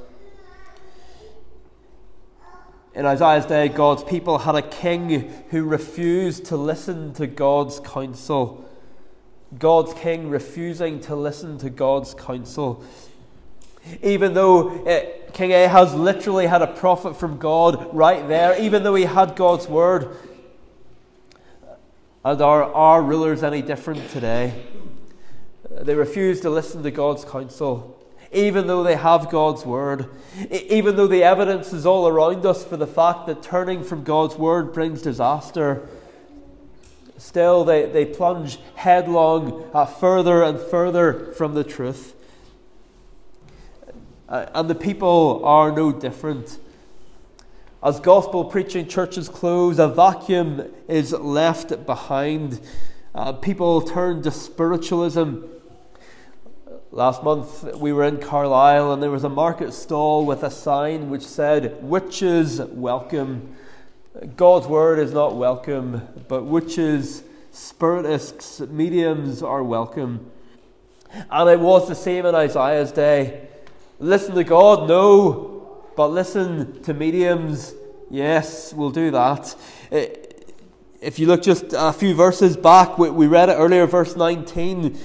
In 2.95 3.05
Isaiah's 3.05 3.45
day, 3.45 3.67
God's 3.67 4.03
people 4.05 4.39
had 4.39 4.55
a 4.55 4.61
king 4.61 5.31
who 5.49 5.65
refused 5.65 6.45
to 6.45 6.55
listen 6.55 7.13
to 7.15 7.27
God's 7.27 7.81
counsel. 7.81 8.63
God's 9.59 9.93
king 9.93 10.29
refusing 10.29 11.01
to 11.01 11.15
listen 11.15 11.57
to 11.57 11.69
God's 11.69 12.13
counsel. 12.13 12.83
Even 14.01 14.33
though 14.33 14.85
uh, 14.85 15.05
King 15.33 15.53
Ahaz 15.53 15.93
literally 15.93 16.47
had 16.47 16.61
a 16.61 16.67
prophet 16.67 17.17
from 17.17 17.37
God 17.37 17.93
right 17.93 18.25
there, 18.27 18.59
even 18.61 18.83
though 18.83 18.95
he 18.95 19.05
had 19.05 19.35
God's 19.35 19.67
word, 19.67 20.15
and 22.27 22.41
are 22.41 22.63
our 22.73 23.01
rulers 23.01 23.41
any 23.41 23.61
different 23.61 24.09
today? 24.09 24.65
They 25.71 25.95
refuse 25.95 26.41
to 26.41 26.49
listen 26.49 26.83
to 26.83 26.91
God's 26.91 27.23
counsel, 27.23 27.97
even 28.33 28.67
though 28.67 28.83
they 28.83 28.97
have 28.97 29.29
God's 29.29 29.65
word, 29.65 30.09
even 30.51 30.97
though 30.97 31.07
the 31.07 31.23
evidence 31.23 31.71
is 31.71 31.85
all 31.85 32.05
around 32.05 32.45
us 32.45 32.65
for 32.65 32.75
the 32.75 32.85
fact 32.85 33.27
that 33.27 33.41
turning 33.41 33.81
from 33.81 34.03
God's 34.03 34.35
word 34.35 34.73
brings 34.73 35.01
disaster. 35.01 35.87
Still, 37.17 37.63
they, 37.63 37.85
they 37.85 38.03
plunge 38.03 38.59
headlong 38.75 39.69
uh, 39.73 39.85
further 39.85 40.43
and 40.43 40.59
further 40.59 41.31
from 41.31 41.53
the 41.53 41.63
truth. 41.63 42.13
Uh, 44.27 44.47
and 44.53 44.69
the 44.69 44.75
people 44.75 45.41
are 45.45 45.71
no 45.71 45.93
different. 45.93 46.59
As 47.83 47.99
gospel 47.99 48.43
preaching 48.43 48.87
churches 48.87 49.29
close, 49.29 49.77
a 49.77 49.87
vacuum 49.87 50.63
is 50.87 51.11
left 51.11 51.85
behind. 51.85 52.59
Uh, 53.13 53.33
people 53.33 53.83
turn 53.83 54.23
to 54.23 54.31
spiritualism. 54.31 55.41
Last 56.89 57.23
month 57.23 57.75
we 57.75 57.93
were 57.93 58.03
in 58.03 58.17
Carlisle 58.17 58.93
and 58.93 59.03
there 59.03 59.11
was 59.11 59.23
a 59.23 59.29
market 59.29 59.73
stall 59.73 60.25
with 60.25 60.41
a 60.41 60.49
sign 60.49 61.11
which 61.11 61.21
said, 61.21 61.83
Witches 61.83 62.59
welcome. 62.61 63.55
God's 64.35 64.65
word 64.65 64.97
is 64.97 65.13
not 65.13 65.35
welcome, 65.35 66.01
but 66.27 66.45
witches, 66.45 67.21
spiritists, 67.51 68.59
mediums 68.59 69.43
are 69.43 69.63
welcome. 69.63 70.31
And 71.29 71.47
it 71.47 71.59
was 71.59 71.87
the 71.87 71.93
same 71.93 72.25
in 72.25 72.33
Isaiah's 72.33 72.91
day. 72.91 73.49
Listen 73.99 74.33
to 74.33 74.43
God, 74.43 74.89
no, 74.89 75.56
but 75.97 76.09
listen 76.09 76.79
to 76.83 76.93
mediums, 76.93 77.73
yes, 78.11 78.71
we'll 78.71 78.91
do 78.91 79.09
that. 79.09 79.55
Eh, 79.91 80.09
if 81.01 81.17
you 81.17 81.25
look 81.25 81.41
just 81.41 81.73
a 81.75 81.91
few 81.91 82.13
verses 82.13 82.55
back, 82.55 82.99
we 82.99 83.25
read 83.25 83.49
it 83.49 83.53
earlier, 83.53 83.87
verse 83.87 84.15
19. 84.15 84.95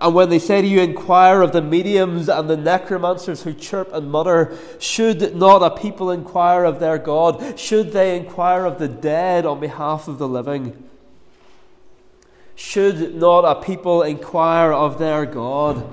And 0.00 0.14
when 0.14 0.28
they 0.28 0.40
say 0.40 0.60
to 0.60 0.66
you, 0.66 0.80
inquire 0.80 1.40
of 1.40 1.52
the 1.52 1.62
mediums 1.62 2.28
and 2.28 2.50
the 2.50 2.56
necromancers 2.56 3.44
who 3.44 3.54
chirp 3.54 3.92
and 3.92 4.10
mutter, 4.10 4.58
should 4.80 5.36
not 5.36 5.62
a 5.62 5.80
people 5.80 6.10
inquire 6.10 6.64
of 6.64 6.80
their 6.80 6.98
God? 6.98 7.56
Should 7.56 7.92
they 7.92 8.16
inquire 8.16 8.64
of 8.64 8.80
the 8.80 8.88
dead 8.88 9.46
on 9.46 9.60
behalf 9.60 10.08
of 10.08 10.18
the 10.18 10.28
living? 10.28 10.82
Should 12.56 13.14
not 13.14 13.42
a 13.42 13.62
people 13.62 14.02
inquire 14.02 14.72
of 14.72 14.98
their 14.98 15.26
God? 15.26 15.88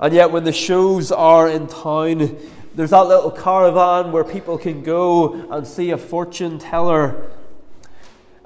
And 0.00 0.12
yet, 0.12 0.32
when 0.32 0.44
the 0.44 0.52
shows 0.52 1.12
are 1.12 1.48
in 1.48 1.68
town, 1.68 2.38
there's 2.80 2.92
that 2.92 3.08
little 3.08 3.30
caravan 3.30 4.10
where 4.10 4.24
people 4.24 4.56
can 4.56 4.82
go 4.82 5.34
and 5.50 5.66
see 5.66 5.90
a 5.90 5.98
fortune 5.98 6.58
teller. 6.58 7.30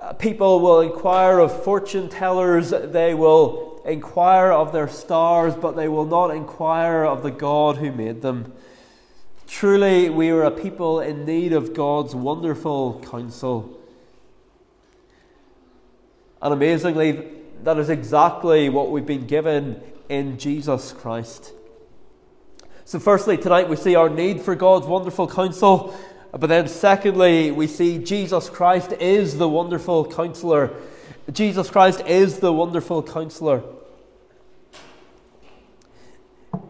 Uh, 0.01 0.13
people 0.15 0.59
will 0.59 0.81
inquire 0.81 1.39
of 1.39 1.63
fortune 1.63 2.09
tellers, 2.09 2.71
they 2.71 3.15
will 3.15 3.81
inquire 3.85 4.51
of 4.51 4.73
their 4.73 4.89
stars, 4.89 5.55
but 5.55 5.77
they 5.77 5.87
will 5.87 6.05
not 6.05 6.33
inquire 6.33 7.05
of 7.05 7.23
the 7.23 7.31
God 7.31 7.77
who 7.77 7.93
made 7.93 8.23
them. 8.23 8.53
Truly, 9.47 10.11
we 10.11 10.31
are 10.31 10.43
a 10.43 10.51
people 10.51 10.99
in 10.99 11.25
need 11.25 11.53
of 11.53 11.73
God's 11.73 12.13
wonderful 12.13 13.01
counsel. 13.09 13.79
And 16.43 16.53
amazingly, 16.53 17.29
that 17.63 17.79
is 17.79 17.89
exactly 17.89 18.69
what 18.69 18.91
we've 18.91 19.07
been 19.07 19.29
given 19.29 19.81
in 20.09 20.39
Jesus 20.39 20.91
Christ. 20.91 21.53
So, 22.87 22.99
firstly, 22.99 23.39
tonight 23.39 23.71
we 23.71 23.77
see 23.77 23.95
our 23.95 24.11
need 24.11 24.43
for 24.43 24.55
God's 24.55 24.87
wonderful 24.87 25.27
counsel. 25.27 25.97
But 26.33 26.49
then, 26.49 26.69
secondly, 26.69 27.51
we 27.51 27.67
see 27.67 27.97
Jesus 27.97 28.51
Christ 28.51 28.93
is 28.93 29.39
the 29.39 29.49
wonderful 29.49 30.05
counselor. 30.05 30.71
Jesus 31.33 31.71
Christ 31.71 32.03
is 32.07 32.41
the 32.41 32.53
wonderful 32.53 33.03
counselor. 33.03 33.63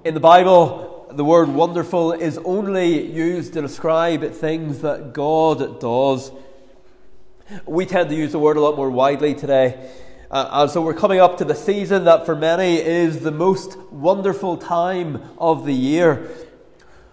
In 0.04 0.14
the 0.14 0.21
Bible, 0.21 1.09
the 1.11 1.25
word 1.25 1.49
wonderful 1.49 2.12
is 2.12 2.38
only 2.44 3.11
used 3.11 3.54
to 3.54 3.62
describe 3.62 4.30
things 4.35 4.83
that 4.83 5.14
God 5.14 5.80
does. 5.80 6.30
We 7.66 7.87
tend 7.87 8.11
to 8.11 8.14
use 8.14 8.30
the 8.30 8.38
word 8.38 8.56
a 8.56 8.61
lot 8.61 8.76
more 8.76 8.90
widely 8.90 9.35
today. 9.35 9.90
Uh, 10.34 10.62
and 10.62 10.70
so 10.72 10.82
we're 10.82 10.92
coming 10.92 11.20
up 11.20 11.38
to 11.38 11.44
the 11.44 11.54
season 11.54 12.06
that 12.06 12.26
for 12.26 12.34
many 12.34 12.74
is 12.74 13.20
the 13.20 13.30
most 13.30 13.78
wonderful 13.92 14.56
time 14.56 15.22
of 15.38 15.64
the 15.64 15.72
year. 15.72 16.28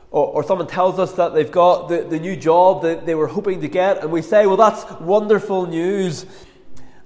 Or, 0.10 0.26
or 0.26 0.44
someone 0.44 0.66
tells 0.66 0.98
us 0.98 1.14
that 1.14 1.36
they've 1.36 1.52
got 1.52 1.88
the, 1.88 2.02
the 2.02 2.20
new 2.20 2.36
job 2.36 2.82
that 2.82 3.06
they 3.06 3.14
were 3.14 3.28
hoping 3.28 3.62
to 3.62 3.68
get, 3.68 4.02
and 4.02 4.12
we 4.12 4.24
say, 4.24 4.48
well, 4.48 4.58
that's 4.58 4.90
wonderful 5.00 5.68
news. 5.68 6.26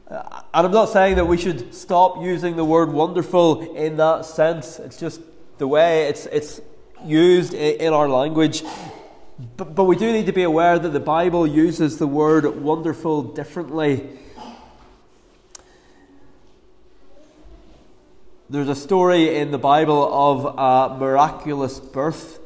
Uh, 0.08 0.42
and 0.54 0.66
I'm 0.66 0.72
not 0.72 0.88
saying 0.88 1.16
that 1.16 1.26
we 1.26 1.36
should 1.36 1.76
stop 1.76 2.24
using 2.24 2.56
the 2.56 2.64
word 2.64 2.94
wonderful 2.94 3.76
in 3.76 3.98
that 3.98 4.24
sense. 4.24 4.80
It's 4.80 4.98
just 4.98 5.20
the 5.58 5.68
way 5.68 6.08
it's, 6.08 6.28
it's 6.28 6.62
used 7.04 7.54
in, 7.54 7.88
in 7.88 7.94
our 7.94 8.08
language. 8.08 8.64
But, 9.58 9.76
but 9.76 9.84
we 9.84 9.98
do 9.98 10.14
need 10.14 10.28
to 10.28 10.32
be 10.32 10.44
aware 10.44 10.80
that 10.80 10.94
the 10.94 11.00
Bible 11.02 11.46
uses 11.46 11.98
the 11.98 12.08
word 12.08 12.46
wonderful 12.62 13.22
differently. 13.22 14.08
There's 18.48 18.70
a 18.70 18.76
story 18.76 19.38
in 19.38 19.50
the 19.50 19.58
Bible 19.58 20.08
of 20.14 20.46
a 20.46 21.00
miraculous 21.00 21.80
birth 21.80 22.40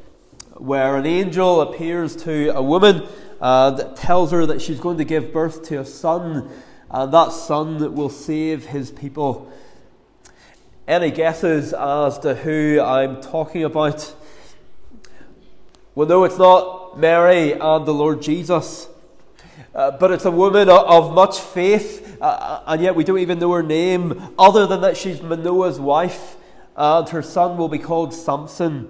where 0.54 0.96
an 0.96 1.04
angel 1.04 1.60
appears 1.60 2.16
to 2.24 2.56
a 2.56 2.62
woman 2.62 3.06
and 3.38 3.94
tells 3.98 4.30
her 4.30 4.46
that 4.46 4.62
she's 4.62 4.80
going 4.80 4.96
to 4.96 5.04
give 5.04 5.30
birth 5.30 5.62
to 5.64 5.80
a 5.80 5.84
son, 5.84 6.48
and 6.90 7.12
that 7.12 7.32
son 7.32 7.94
will 7.94 8.08
save 8.08 8.64
his 8.64 8.90
people. 8.90 9.52
Any 10.88 11.10
guesses 11.10 11.74
as 11.74 12.18
to 12.20 12.34
who 12.34 12.80
I'm 12.80 13.20
talking 13.20 13.64
about? 13.64 14.14
Well, 15.94 16.08
no, 16.08 16.24
it's 16.24 16.38
not 16.38 16.98
Mary 16.98 17.52
and 17.52 17.84
the 17.84 17.92
Lord 17.92 18.22
Jesus, 18.22 18.88
uh, 19.74 19.90
but 19.90 20.12
it's 20.12 20.24
a 20.24 20.30
woman 20.30 20.70
of 20.70 21.12
much 21.12 21.38
faith 21.38 22.09
uh, 22.20 22.62
and 22.66 22.82
yet 22.82 22.94
we 22.94 23.04
don't 23.04 23.18
even 23.18 23.38
know 23.38 23.52
her 23.52 23.62
name, 23.62 24.34
other 24.38 24.66
than 24.66 24.80
that 24.82 24.96
she's 24.96 25.22
Manoah's 25.22 25.80
wife, 25.80 26.36
and 26.76 27.08
her 27.08 27.22
son 27.22 27.56
will 27.56 27.68
be 27.68 27.78
called 27.78 28.14
Samson. 28.14 28.88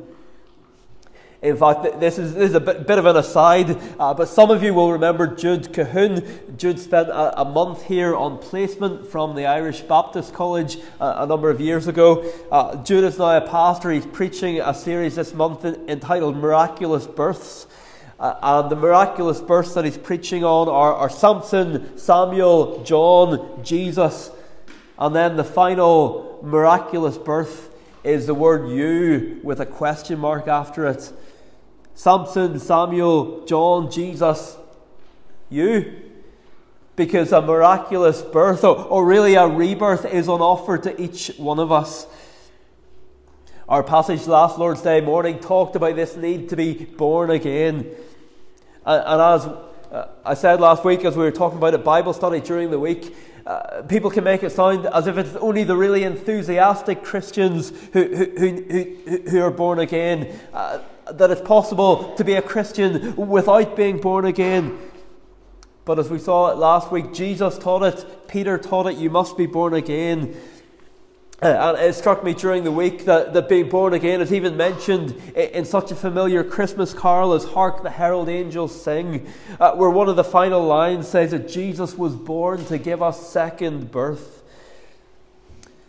In 1.43 1.57
fact, 1.57 2.01
this 2.01 2.19
is, 2.19 2.35
this 2.35 2.51
is 2.51 2.55
a 2.55 2.61
bit, 2.61 2.87
bit 2.87 2.99
of 2.99 3.07
an 3.07 3.17
aside, 3.17 3.79
uh, 3.99 4.13
but 4.13 4.29
some 4.29 4.51
of 4.51 4.63
you 4.63 4.75
will 4.75 4.93
remember 4.93 5.27
Jude 5.27 5.73
Cahoon. 5.73 6.59
Jude 6.59 6.79
spent 6.79 7.09
a, 7.09 7.41
a 7.41 7.45
month 7.47 7.85
here 7.85 8.15
on 8.15 8.37
placement 8.37 9.07
from 9.07 9.35
the 9.35 9.47
Irish 9.47 9.81
Baptist 9.81 10.35
College 10.35 10.77
uh, 11.01 11.15
a 11.17 11.27
number 11.27 11.49
of 11.49 11.59
years 11.59 11.89
ago. 11.89 12.31
Uh, 12.53 12.77
Jude 12.85 13.05
is 13.05 13.19
now 13.19 13.39
a 13.39 13.41
pastor. 13.41 13.91
He's 13.91 14.05
preaching 14.05 14.61
a 14.61 14.75
series 14.75 15.15
this 15.15 15.33
month 15.33 15.65
entitled 15.65 16.37
Miraculous 16.37 17.07
Births. 17.07 17.67
Uh, 18.21 18.37
and 18.43 18.71
the 18.71 18.77
miraculous 18.77 19.41
births 19.41 19.73
that 19.73 19.87
he's 19.87 19.97
preaching 19.97 20.45
on 20.45 20.69
are, 20.69 20.95
are 20.95 21.09
Samson, 21.09 21.97
Samuel, 21.97 22.83
John, 22.85 23.65
Jesus. 23.65 24.31
And 24.99 25.17
then 25.17 25.37
the 25.37 25.45
final 25.45 26.39
miraculous 26.43 27.17
birth 27.17 27.75
is 28.05 28.27
the 28.27 28.35
word 28.35 28.69
you 28.69 29.41
with 29.43 29.59
a 29.59 29.65
question 29.65 30.19
mark 30.19 30.49
after 30.49 30.87
it. 30.87 31.11
Samson, 31.95 32.59
Samuel, 32.59 33.47
John, 33.47 33.91
Jesus, 33.91 34.59
you. 35.49 36.03
Because 36.97 37.33
a 37.33 37.41
miraculous 37.41 38.21
birth, 38.21 38.65
or, 38.65 38.77
or 38.77 39.07
really 39.07 39.35
a 39.35 39.47
rebirth, 39.47 40.05
is 40.05 40.29
on 40.29 40.43
offer 40.43 40.77
to 40.77 41.01
each 41.01 41.29
one 41.39 41.59
of 41.59 41.73
us. 41.73 42.07
Our 43.67 43.83
passage 43.83 44.27
last 44.27 44.59
Lord's 44.59 44.83
Day 44.83 45.01
morning 45.01 45.39
talked 45.39 45.75
about 45.75 45.97
this 45.97 46.17
need 46.17 46.51
to 46.51 46.57
be 46.57 46.75
born 46.85 47.31
again. 47.31 47.91
And, 48.87 49.03
and 49.07 49.21
as 49.21 49.47
uh, 49.47 50.09
I 50.25 50.35
said 50.35 50.61
last 50.61 50.85
week, 50.85 51.05
as 51.05 51.17
we 51.17 51.25
were 51.25 51.31
talking 51.33 51.59
about 51.59 51.75
a 51.75 51.79
Bible 51.79 52.13
study 52.13 52.41
during 52.41 52.71
the 52.71 52.79
week, 52.79 53.15
Uh, 53.47 53.83
people 53.89 54.11
can 54.11 54.23
make 54.23 54.47
it 54.47 54.53
sound 54.53 54.87
as 54.93 55.07
if 55.07 55.17
it's 55.17 55.35
only 55.41 55.65
the 55.65 55.75
really 55.75 56.05
enthusiastic 56.05 57.03
Christians 57.03 57.73
who, 57.95 58.03
who, 58.05 58.49
who, 58.71 58.85
who 59.31 59.41
are 59.43 59.51
born 59.51 59.79
again, 59.79 60.29
uh, 60.53 60.79
that 61.11 61.31
it's 61.31 61.41
possible 61.41 62.15
to 62.17 62.25
be 62.25 62.37
a 62.37 62.43
Christian 62.43 63.17
without 63.17 63.75
being 63.77 63.99
born 63.99 64.27
again. 64.27 64.79
But 65.85 65.99
as 65.99 66.11
we 66.11 66.19
saw 66.19 66.53
it 66.53 66.59
last 66.59 66.93
week, 66.93 67.15
Jesus 67.15 67.59
taught 67.59 67.83
it, 67.83 68.29
Peter 68.29 68.59
taught 68.59 68.87
it, 68.87 68.99
you 68.99 69.11
must 69.11 69.37
be 69.37 69.47
born 69.47 69.75
again. 69.75 70.37
Uh, 71.43 71.75
and 71.75 71.79
it 71.79 71.95
struck 71.95 72.23
me 72.23 72.35
during 72.35 72.65
the 72.65 72.73
week 72.73 73.07
that, 73.07 73.33
that 73.33 73.49
being 73.49 73.67
born 73.67 73.95
again 73.95 74.21
is 74.21 74.31
even 74.31 74.59
mentioned 74.59 75.11
in, 75.35 75.49
in 75.51 75.65
such 75.65 75.91
a 75.91 75.95
familiar 75.95 76.45
Christmas 76.45 76.93
carol 76.93 77.33
as 77.33 77.45
Hark 77.45 77.83
the 77.83 77.89
Herald 77.89 78.29
Angels 78.29 78.83
Sing, 78.83 79.27
uh, 79.59 79.73
where 79.73 79.89
one 79.89 80.11
of 80.11 80.17
the 80.17 80.25
final 80.25 80.63
lines 80.63 81.09
says 81.09 81.31
that 81.31 81.49
Jesus 81.49 81.97
was 81.97 82.15
born 82.15 82.67
to 82.67 82.77
give 82.77 83.03
us 83.03 83.31
second 83.31 83.91
birth. 83.91 84.43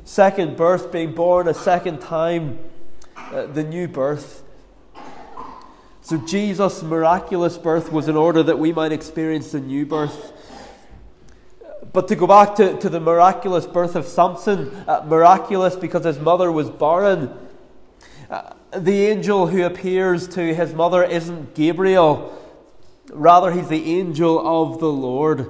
Second 0.06 0.56
birth, 0.56 0.90
being 0.90 1.14
born 1.14 1.50
a 1.50 1.54
second 1.54 2.00
time, 2.00 2.58
uh, 3.18 3.46
the 3.46 3.64
new 3.64 3.90
birth. 3.90 4.44
So 6.02 6.18
Jesus' 6.18 6.82
miraculous 6.82 7.58
birth 7.58 7.92
was 7.92 8.08
in 8.08 8.16
order 8.16 8.42
that 8.42 8.58
we 8.58 8.72
might 8.72 8.94
experience 8.94 9.52
the 9.52 9.60
new 9.60 9.86
birth. 9.86 10.32
But 11.94 12.08
to 12.08 12.16
go 12.16 12.26
back 12.26 12.56
to, 12.56 12.78
to 12.80 12.90
the 12.90 13.02
miraculous 13.02 13.66
birth 13.66 13.96
of 13.96 14.08
Samson, 14.08 14.70
uh, 14.88 15.04
miraculous 15.06 15.76
because 15.76 16.06
his 16.06 16.20
mother 16.20 16.50
was 16.52 16.70
barren. 16.70 17.38
Uh, 18.30 18.54
the 18.78 19.08
angel 19.08 19.48
who 19.48 19.66
appears 19.66 20.28
to 20.30 20.54
his 20.54 20.74
mother 20.74 21.04
isn't 21.04 21.54
Gabriel, 21.54 22.38
rather, 23.12 23.52
he's 23.52 23.68
the 23.68 24.00
angel 24.00 24.40
of 24.40 24.80
the 24.80 24.92
Lord. 24.92 25.50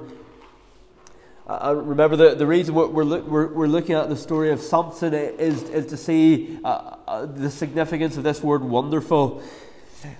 Uh, 1.46 1.74
remember, 1.76 2.16
the, 2.16 2.34
the 2.34 2.46
reason 2.46 2.74
we're, 2.74 2.88
we're, 2.88 3.46
we're, 3.46 3.66
looking 3.66 3.94
at 3.94 4.08
the 4.08 4.16
story 4.16 4.50
of 4.50 4.60
Samson 4.60 5.14
is, 5.14 5.62
is 5.64 5.86
to 5.86 5.96
see 5.96 6.58
uh, 6.64 6.96
uh, 7.06 7.26
the 7.26 7.50
significance 7.50 8.16
of 8.16 8.24
this 8.24 8.42
word 8.42 8.64
wonderful. 8.64 9.42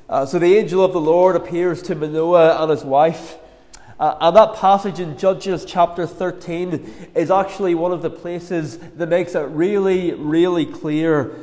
Uh, 0.08 0.24
so 0.26 0.38
the 0.38 0.56
angel 0.56 0.84
of 0.84 0.92
the 0.92 1.00
Lord 1.00 1.34
appears 1.34 1.82
to 1.82 1.94
Manoah 1.96 2.62
and 2.62 2.70
his 2.70 2.84
wife. 2.84 3.38
Uh, 3.98 4.16
and 4.20 4.36
that 4.36 4.54
passage 4.54 5.00
in 5.00 5.16
Judges 5.18 5.64
chapter 5.64 6.06
13 6.06 7.10
is 7.14 7.30
actually 7.30 7.74
one 7.74 7.92
of 7.92 8.02
the 8.02 8.10
places 8.10 8.78
that 8.78 9.08
makes 9.08 9.34
it 9.34 9.46
really, 9.48 10.14
really 10.14 10.66
clear 10.66 11.36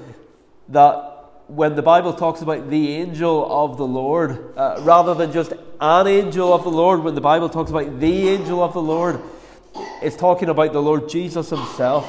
that 0.69 1.09
when 1.47 1.75
the 1.75 1.81
Bible 1.81 2.13
talks 2.13 2.41
about 2.41 2.69
the 2.69 2.89
angel 2.95 3.47
of 3.51 3.77
the 3.77 3.85
Lord, 3.85 4.53
uh, 4.57 4.79
rather 4.81 5.13
than 5.13 5.31
just 5.31 5.53
an 5.81 6.07
angel 6.07 6.53
of 6.53 6.63
the 6.63 6.71
Lord, 6.71 7.03
when 7.03 7.15
the 7.15 7.21
Bible 7.21 7.49
talks 7.49 7.71
about 7.71 7.99
the 7.99 8.29
angel 8.29 8.63
of 8.63 8.73
the 8.73 8.81
Lord, 8.81 9.19
it's 10.01 10.15
talking 10.15 10.49
about 10.49 10.73
the 10.73 10.81
Lord 10.81 11.09
Jesus 11.09 11.49
himself. 11.49 12.07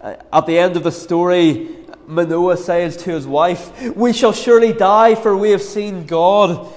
Uh, 0.00 0.16
at 0.32 0.46
the 0.46 0.58
end 0.58 0.76
of 0.76 0.82
the 0.82 0.92
story, 0.92 1.76
Manoah 2.06 2.56
says 2.56 2.96
to 2.98 3.10
his 3.10 3.26
wife, 3.26 3.94
We 3.96 4.12
shall 4.12 4.32
surely 4.32 4.72
die, 4.72 5.14
for 5.14 5.36
we 5.36 5.50
have 5.50 5.62
seen 5.62 6.06
God. 6.06 6.72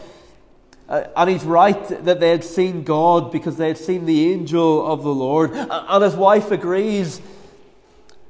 Uh, 0.89 1.03
and 1.17 1.29
he's 1.29 1.43
right 1.43 1.87
that 2.05 2.19
they 2.19 2.29
had 2.29 2.43
seen 2.43 2.83
God 2.83 3.31
because 3.31 3.57
they 3.57 3.67
had 3.67 3.77
seen 3.77 4.05
the 4.05 4.31
angel 4.31 4.85
of 4.85 5.03
the 5.03 5.13
Lord. 5.13 5.51
And 5.53 6.03
his 6.03 6.15
wife 6.15 6.49
agrees, 6.51 7.21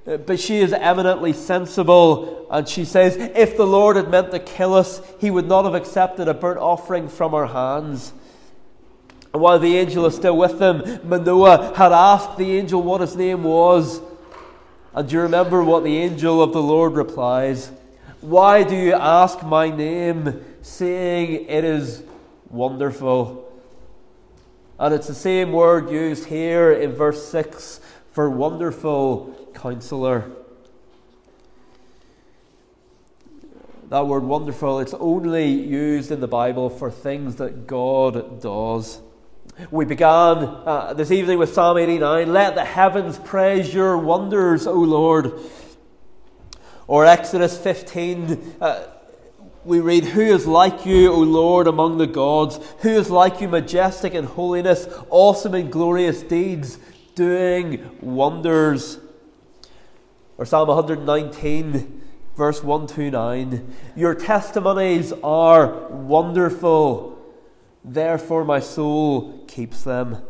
uh, 0.08 0.18
but 0.18 0.40
she 0.40 0.58
is 0.58 0.74
eminently 0.74 1.34
sensible. 1.34 2.48
And 2.50 2.68
she 2.68 2.84
says, 2.84 3.16
If 3.16 3.58
the 3.58 3.68
Lord 3.68 3.96
had 3.96 4.10
meant 4.10 4.32
to 4.32 4.40
kill 4.40 4.74
us, 4.74 5.02
he 5.20 5.30
would 5.30 5.48
not 5.48 5.66
have 5.66 5.76
accepted 5.76 6.28
a 6.28 6.34
burnt 6.34 6.60
offering 6.60 7.10
from 7.10 7.36
our 7.36 7.46
hands. 7.46 8.12
And 9.34 9.42
while 9.44 9.60
the 9.60 9.78
angel 9.78 10.08
is 10.08 10.16
still 10.16 10.38
with 10.38 10.58
them, 10.58 11.00
Manoah 11.08 11.76
had 11.76 11.92
asked 11.92 12.38
the 12.38 12.58
angel 12.58 12.82
what 12.82 13.02
his 13.02 13.16
name 13.16 13.44
was. 13.44 14.02
And 14.96 15.08
do 15.08 15.16
you 15.16 15.22
remember 15.22 15.64
what 15.64 15.84
the 15.84 15.96
angel 15.96 16.42
of 16.42 16.54
the 16.54 16.64
Lord 16.64 16.94
replies? 16.94 17.70
Why 18.22 18.64
do 18.64 18.76
you 18.76 18.94
ask 18.94 19.44
my 19.44 19.70
name, 19.70 20.44
saying 20.64 21.46
it 21.48 21.64
is 21.64 22.02
wonderful. 22.50 23.52
And 24.80 24.94
it's 24.94 25.08
the 25.08 25.16
same 25.16 25.52
word 25.52 25.90
used 25.90 26.26
here 26.26 26.72
in 26.72 26.94
verse 26.94 27.28
6 27.28 27.80
for 28.12 28.30
wonderful 28.30 29.36
counselor. 29.54 30.32
That 33.90 34.06
word 34.06 34.24
wonderful, 34.24 34.80
it's 34.80 34.94
only 34.94 35.48
used 35.48 36.12
in 36.12 36.20
the 36.20 36.28
Bible 36.28 36.70
for 36.70 36.92
things 36.92 37.38
that 37.38 37.68
God 37.68 38.42
does. 38.42 39.02
We 39.72 39.86
began 39.86 40.38
uh, 40.44 40.94
this 40.96 41.10
evening 41.10 41.40
with 41.40 41.54
Psalm 41.54 41.78
89 41.78 42.32
Let 42.32 42.56
the 42.56 42.66
heavens 42.66 43.18
praise 43.18 43.74
your 43.74 43.98
wonders, 43.98 44.68
O 44.68 44.74
Lord. 44.74 45.40
Or 46.86 47.06
Exodus 47.06 47.58
15. 47.58 48.56
Uh, 48.62 48.88
we 49.68 49.82
read, 49.82 50.06
Who 50.06 50.22
is 50.22 50.48
like 50.48 50.86
you, 50.86 51.12
O 51.12 51.20
Lord, 51.20 51.68
among 51.68 51.98
the 51.98 52.08
gods? 52.08 52.58
Who 52.80 52.90
is 52.90 53.10
like 53.10 53.42
you, 53.42 53.50
majestic 53.50 54.14
in 54.14 54.24
holiness, 54.24 54.88
awesome 55.10 55.54
in 55.54 55.70
glorious 55.70 56.24
deeds, 56.24 56.80
doing 57.16 57.98
wonders? 58.00 58.98
Or 60.38 60.46
Psalm 60.46 60.70
119, 60.70 62.02
verse 62.38 62.64
129 62.64 63.76
Your 63.98 64.16
testimonies 64.16 65.12
are 65.22 65.90
wonderful, 65.90 67.20
therefore 67.84 68.46
my 68.46 68.62
soul 68.62 69.44
keeps 69.48 69.84
them. 69.84 70.24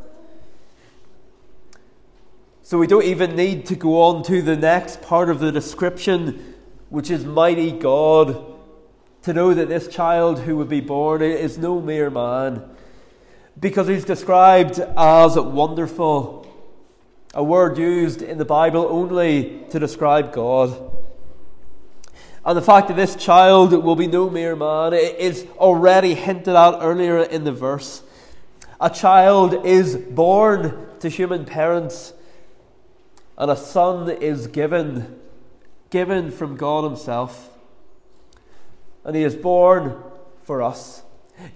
So 2.64 2.80
we 2.80 2.88
don't 2.88 3.06
even 3.06 3.36
need 3.36 3.68
to 3.68 3.76
go 3.76 4.02
on 4.02 4.24
to 4.24 4.42
the 4.42 4.58
next 4.58 5.04
part 5.04 5.30
of 5.30 5.40
the 5.40 5.52
description, 5.52 6.56
which 6.90 7.12
is 7.12 7.24
mighty 7.24 7.72
God 7.72 8.57
to 9.28 9.34
know 9.34 9.54
that 9.54 9.68
this 9.68 9.90
child 9.90 10.40
who 10.40 10.56
would 10.56 10.70
be 10.70 10.80
born 10.80 11.22
is 11.22 11.58
no 11.58 11.82
mere 11.82 12.10
man, 12.10 12.64
because 13.60 13.86
he's 13.86 14.06
described 14.06 14.80
as 14.96 15.36
wonderful, 15.36 16.48
a 17.34 17.44
word 17.44 17.78
used 17.78 18.22
in 18.22 18.38
the 18.38 18.46
Bible 18.46 18.88
only 18.90 19.66
to 19.70 19.80
describe 19.80 20.32
God. 20.32 20.98
And 22.46 22.58
the 22.58 22.62
fact 22.62 22.88
that 22.88 22.96
this 22.96 23.18
child 23.18 23.74
will 23.74 23.98
be 23.98 24.08
no 24.08 24.30
mere 24.30 24.56
man 24.56 24.94
is 24.94 25.46
already 25.58 26.14
hinted 26.14 26.56
at 26.56 26.80
earlier 26.80 27.22
in 27.22 27.44
the 27.44 27.52
verse. 27.52 28.04
A 28.80 28.90
child 28.90 29.66
is 29.66 29.98
born 29.98 30.88
to 31.02 31.10
human 31.10 31.44
parents, 31.44 32.14
and 33.38 33.52
a 33.52 33.58
son 33.58 34.10
is 34.10 34.48
given, 34.48 35.20
given 35.90 36.32
from 36.32 36.56
God 36.56 36.86
Himself 36.86 37.52
and 39.08 39.16
he 39.16 39.24
is 39.24 39.36
born 39.36 39.96
for 40.44 40.62
us, 40.62 41.02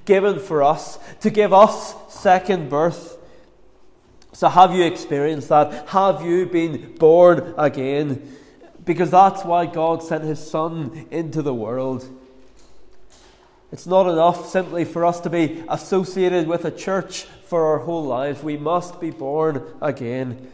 given 0.05 0.39
for 0.39 0.63
us, 0.63 0.97
to 1.19 1.29
give 1.29 1.51
us 1.53 1.93
second 2.11 2.69
birth. 2.69 3.17
So, 4.31 4.47
have 4.47 4.73
you 4.73 4.85
experienced 4.85 5.49
that? 5.49 5.89
Have 5.89 6.25
you 6.25 6.45
been 6.45 6.95
born 6.95 7.53
again? 7.57 8.37
Because 8.85 9.11
that's 9.11 9.43
why 9.43 9.65
God 9.65 10.01
sent 10.01 10.23
his 10.23 10.39
Son 10.39 11.05
into 11.11 11.41
the 11.41 11.53
world. 11.53 12.09
It's 13.71 13.85
not 13.85 14.09
enough 14.09 14.49
simply 14.49 14.85
for 14.85 15.05
us 15.05 15.19
to 15.21 15.29
be 15.29 15.63
associated 15.67 16.47
with 16.47 16.63
a 16.63 16.71
church 16.71 17.23
for 17.45 17.67
our 17.67 17.79
whole 17.79 18.05
lives. 18.05 18.41
We 18.41 18.57
must 18.57 19.01
be 19.01 19.11
born 19.11 19.63
again. 19.81 20.51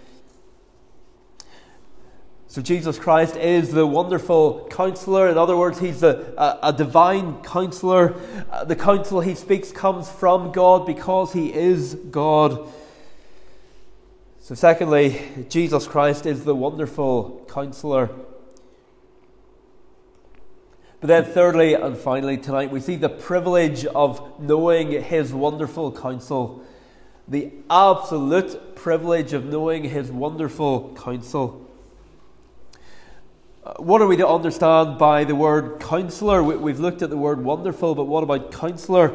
So 2.57 2.63
Jesus 2.63 2.97
Christ 2.97 3.35
is 3.35 3.71
the 3.71 3.85
wonderful 3.85 4.67
counselor. 4.71 5.29
In 5.29 5.37
other 5.37 5.55
words, 5.55 5.77
he's 5.77 6.01
a, 6.01 6.33
a, 6.35 6.69
a 6.69 6.73
divine 6.73 7.43
counselor. 7.43 8.15
Uh, 8.49 8.63
the 8.63 8.75
counsel 8.75 9.21
he 9.21 9.35
speaks 9.35 9.71
comes 9.71 10.09
from 10.09 10.51
God 10.51 10.83
because 10.83 11.33
he 11.33 11.53
is 11.53 11.93
God. 11.93 12.67
So, 14.39 14.55
secondly, 14.55 15.21
Jesus 15.49 15.85
Christ 15.85 16.25
is 16.25 16.45
the 16.45 16.55
wonderful 16.55 17.45
counselor. 17.47 18.09
But 20.99 21.09
then, 21.09 21.25
thirdly 21.25 21.75
and 21.75 21.95
finally, 21.95 22.37
tonight 22.37 22.71
we 22.71 22.79
see 22.79 22.95
the 22.95 23.07
privilege 23.07 23.85
of 23.85 24.39
knowing 24.39 25.03
his 25.03 25.31
wonderful 25.31 25.91
counsel. 25.91 26.65
The 27.27 27.51
absolute 27.69 28.75
privilege 28.75 29.33
of 29.33 29.45
knowing 29.45 29.83
his 29.83 30.09
wonderful 30.11 30.95
counsel. 30.95 31.66
What 33.75 34.01
are 34.01 34.07
we 34.07 34.15
to 34.17 34.27
understand 34.27 34.97
by 34.97 35.25
the 35.25 35.35
word 35.35 35.81
counselor? 35.81 36.41
We, 36.41 36.71
have 36.71 36.79
looked 36.79 37.01
at 37.01 37.09
the 37.09 37.17
word 37.17 37.43
wonderful, 37.43 37.95
but 37.95 38.05
what 38.05 38.23
about 38.23 38.53
counselor? 38.53 39.13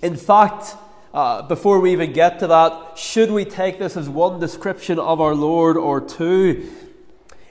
In 0.00 0.16
fact, 0.16 0.76
uh, 1.12 1.42
before 1.42 1.78
we 1.78 1.92
even 1.92 2.14
get 2.14 2.38
to 2.38 2.46
that, 2.46 2.96
should 2.96 3.30
we 3.30 3.44
take 3.44 3.78
this 3.78 3.98
as 3.98 4.08
one 4.08 4.40
description 4.40 4.98
of 4.98 5.20
our 5.20 5.34
Lord 5.34 5.76
or 5.76 6.00
two? 6.00 6.72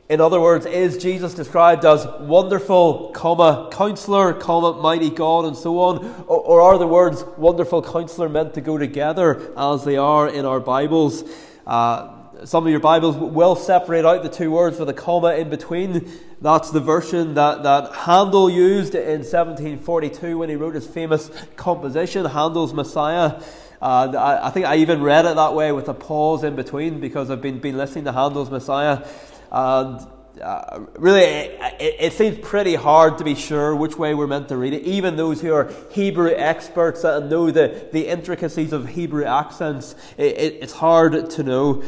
In 0.10 0.20
other 0.20 0.42
words, 0.42 0.66
is 0.66 0.98
Jesus 0.98 1.36
described 1.36 1.86
as 1.86 2.08
wonderful, 2.20 3.12
comma, 3.12 3.70
counselor, 3.72 4.34
comma, 4.34 4.82
mighty 4.82 5.12
God, 5.12 5.46
and 5.46 5.56
so 5.56 5.80
on? 5.80 6.04
Or, 6.28 6.40
or 6.40 6.62
are 6.62 6.80
the 6.80 6.88
words 6.88 7.24
wonderful 7.38 7.84
counselor 7.84 8.30
meant 8.30 8.56
to 8.56 8.62
go 8.62 8.80
together 8.80 9.54
as 9.56 9.86
they 9.86 9.98
are 9.98 10.28
in 10.28 10.44
our 10.44 10.60
Bibles? 10.60 11.24
Uh, 11.68 12.21
some 12.44 12.66
of 12.66 12.72
your 12.72 12.80
Bibles 12.80 13.16
will 13.18 13.56
separate 13.56 14.04
out 14.04 14.24
the 14.24 14.30
two 14.30 14.50
words 14.50 14.80
with 14.80 14.90
a 14.90 14.94
comma 14.94 15.36
in 15.36 15.50
between. 15.50 16.10
That's 16.42 16.72
the 16.72 16.80
version 16.80 17.36
that, 17.36 17.64
that 17.64 17.94
Handel 17.94 18.50
used 18.50 18.96
in 18.96 19.20
1742 19.20 20.38
when 20.38 20.50
he 20.50 20.56
wrote 20.56 20.74
his 20.74 20.88
famous 20.88 21.30
composition, 21.56 22.26
Handel's 22.26 22.74
Messiah. 22.74 23.42
Uh, 23.80 24.12
I, 24.18 24.48
I, 24.48 24.50
think 24.52 24.66
I 24.66 24.78
even 24.78 25.02
read 25.02 25.26
it 25.26 25.36
that 25.36 25.54
way 25.54 25.72
with 25.72 25.88
a 25.90 25.94
pause 25.94 26.44
in 26.44 26.56
between 26.56 27.00
because 27.00 27.30
I've 27.30 27.42
been, 27.42 27.60
been 27.60 27.78
listening 27.78 28.06
to 28.06 28.12
Handel's 28.12 28.50
Messiah. 28.50 29.08
And 29.52 30.08
uh, 30.42 30.86
really, 30.98 31.22
it, 31.22 31.96
it, 32.00 32.14
seems 32.14 32.40
pretty 32.40 32.74
hard 32.74 33.18
to 33.20 33.24
be 33.24 33.36
sure 33.36 33.76
which 33.76 33.98
way 33.98 34.16
we're 34.16 34.28
meant 34.28 34.48
to 34.50 34.58
read 34.58 34.74
it. 34.74 34.82
Even 34.84 35.16
those 35.16 35.42
who 35.42 35.54
are 35.54 35.72
Hebrew 35.92 36.32
experts 36.36 37.04
and 37.04 37.30
know 37.30 37.52
the, 37.52 37.88
the 37.92 38.08
intricacies 38.08 38.74
of 38.74 38.90
Hebrew 38.90 39.26
accents, 39.26 39.94
it, 40.18 40.38
it, 40.38 40.54
it's 40.62 40.74
hard 40.74 41.30
to 41.32 41.44
know. 41.44 41.84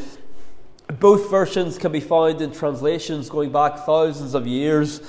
Both 0.88 1.30
versions 1.30 1.78
can 1.78 1.92
be 1.92 2.00
found 2.00 2.40
in 2.40 2.52
translations 2.52 3.30
going 3.30 3.50
back 3.50 3.86
thousands 3.86 4.34
of 4.34 4.46
years. 4.46 5.00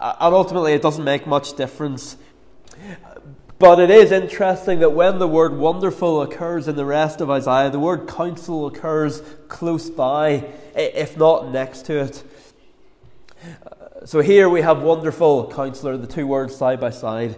And 0.00 0.34
ultimately, 0.34 0.72
it 0.72 0.82
doesn't 0.82 1.04
make 1.04 1.26
much 1.26 1.54
difference. 1.56 2.16
But 3.58 3.78
it 3.78 3.90
is 3.90 4.10
interesting 4.10 4.80
that 4.80 4.90
when 4.90 5.20
the 5.20 5.28
word 5.28 5.56
wonderful 5.56 6.20
occurs 6.22 6.66
in 6.66 6.74
the 6.74 6.84
rest 6.84 7.20
of 7.20 7.30
Isaiah, 7.30 7.70
the 7.70 7.78
word 7.78 8.08
counsel 8.08 8.66
occurs 8.66 9.22
close 9.46 9.88
by, 9.88 10.50
if 10.74 11.16
not 11.16 11.52
next 11.52 11.86
to 11.86 12.00
it. 12.00 12.24
So 14.04 14.20
here 14.20 14.48
we 14.48 14.62
have 14.62 14.82
wonderful 14.82 15.48
counselor, 15.52 15.96
the 15.96 16.08
two 16.08 16.26
words 16.26 16.56
side 16.56 16.80
by 16.80 16.90
side. 16.90 17.36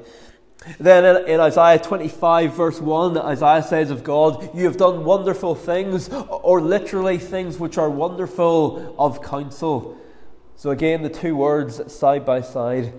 Then 0.79 1.27
in, 1.29 1.41
Isaiah 1.41 1.79
25, 1.79 2.55
verse 2.55 2.81
1, 2.81 3.19
Isaiah 3.19 3.63
says 3.63 3.91
of 3.91 4.03
God, 4.03 4.55
You 4.55 4.65
have 4.65 4.77
done 4.77 5.05
wonderful 5.05 5.55
things, 5.55 6.09
or 6.09 6.61
literally 6.61 7.19
things 7.19 7.59
which 7.59 7.77
are 7.77 7.91
wonderful 7.91 8.95
of 8.99 9.23
counsel. 9.23 9.99
So 10.57 10.71
again, 10.71 11.03
the 11.03 11.11
two 11.11 11.37
words 11.37 11.93
side 11.93 12.25
by 12.25 12.41
side. 12.41 12.95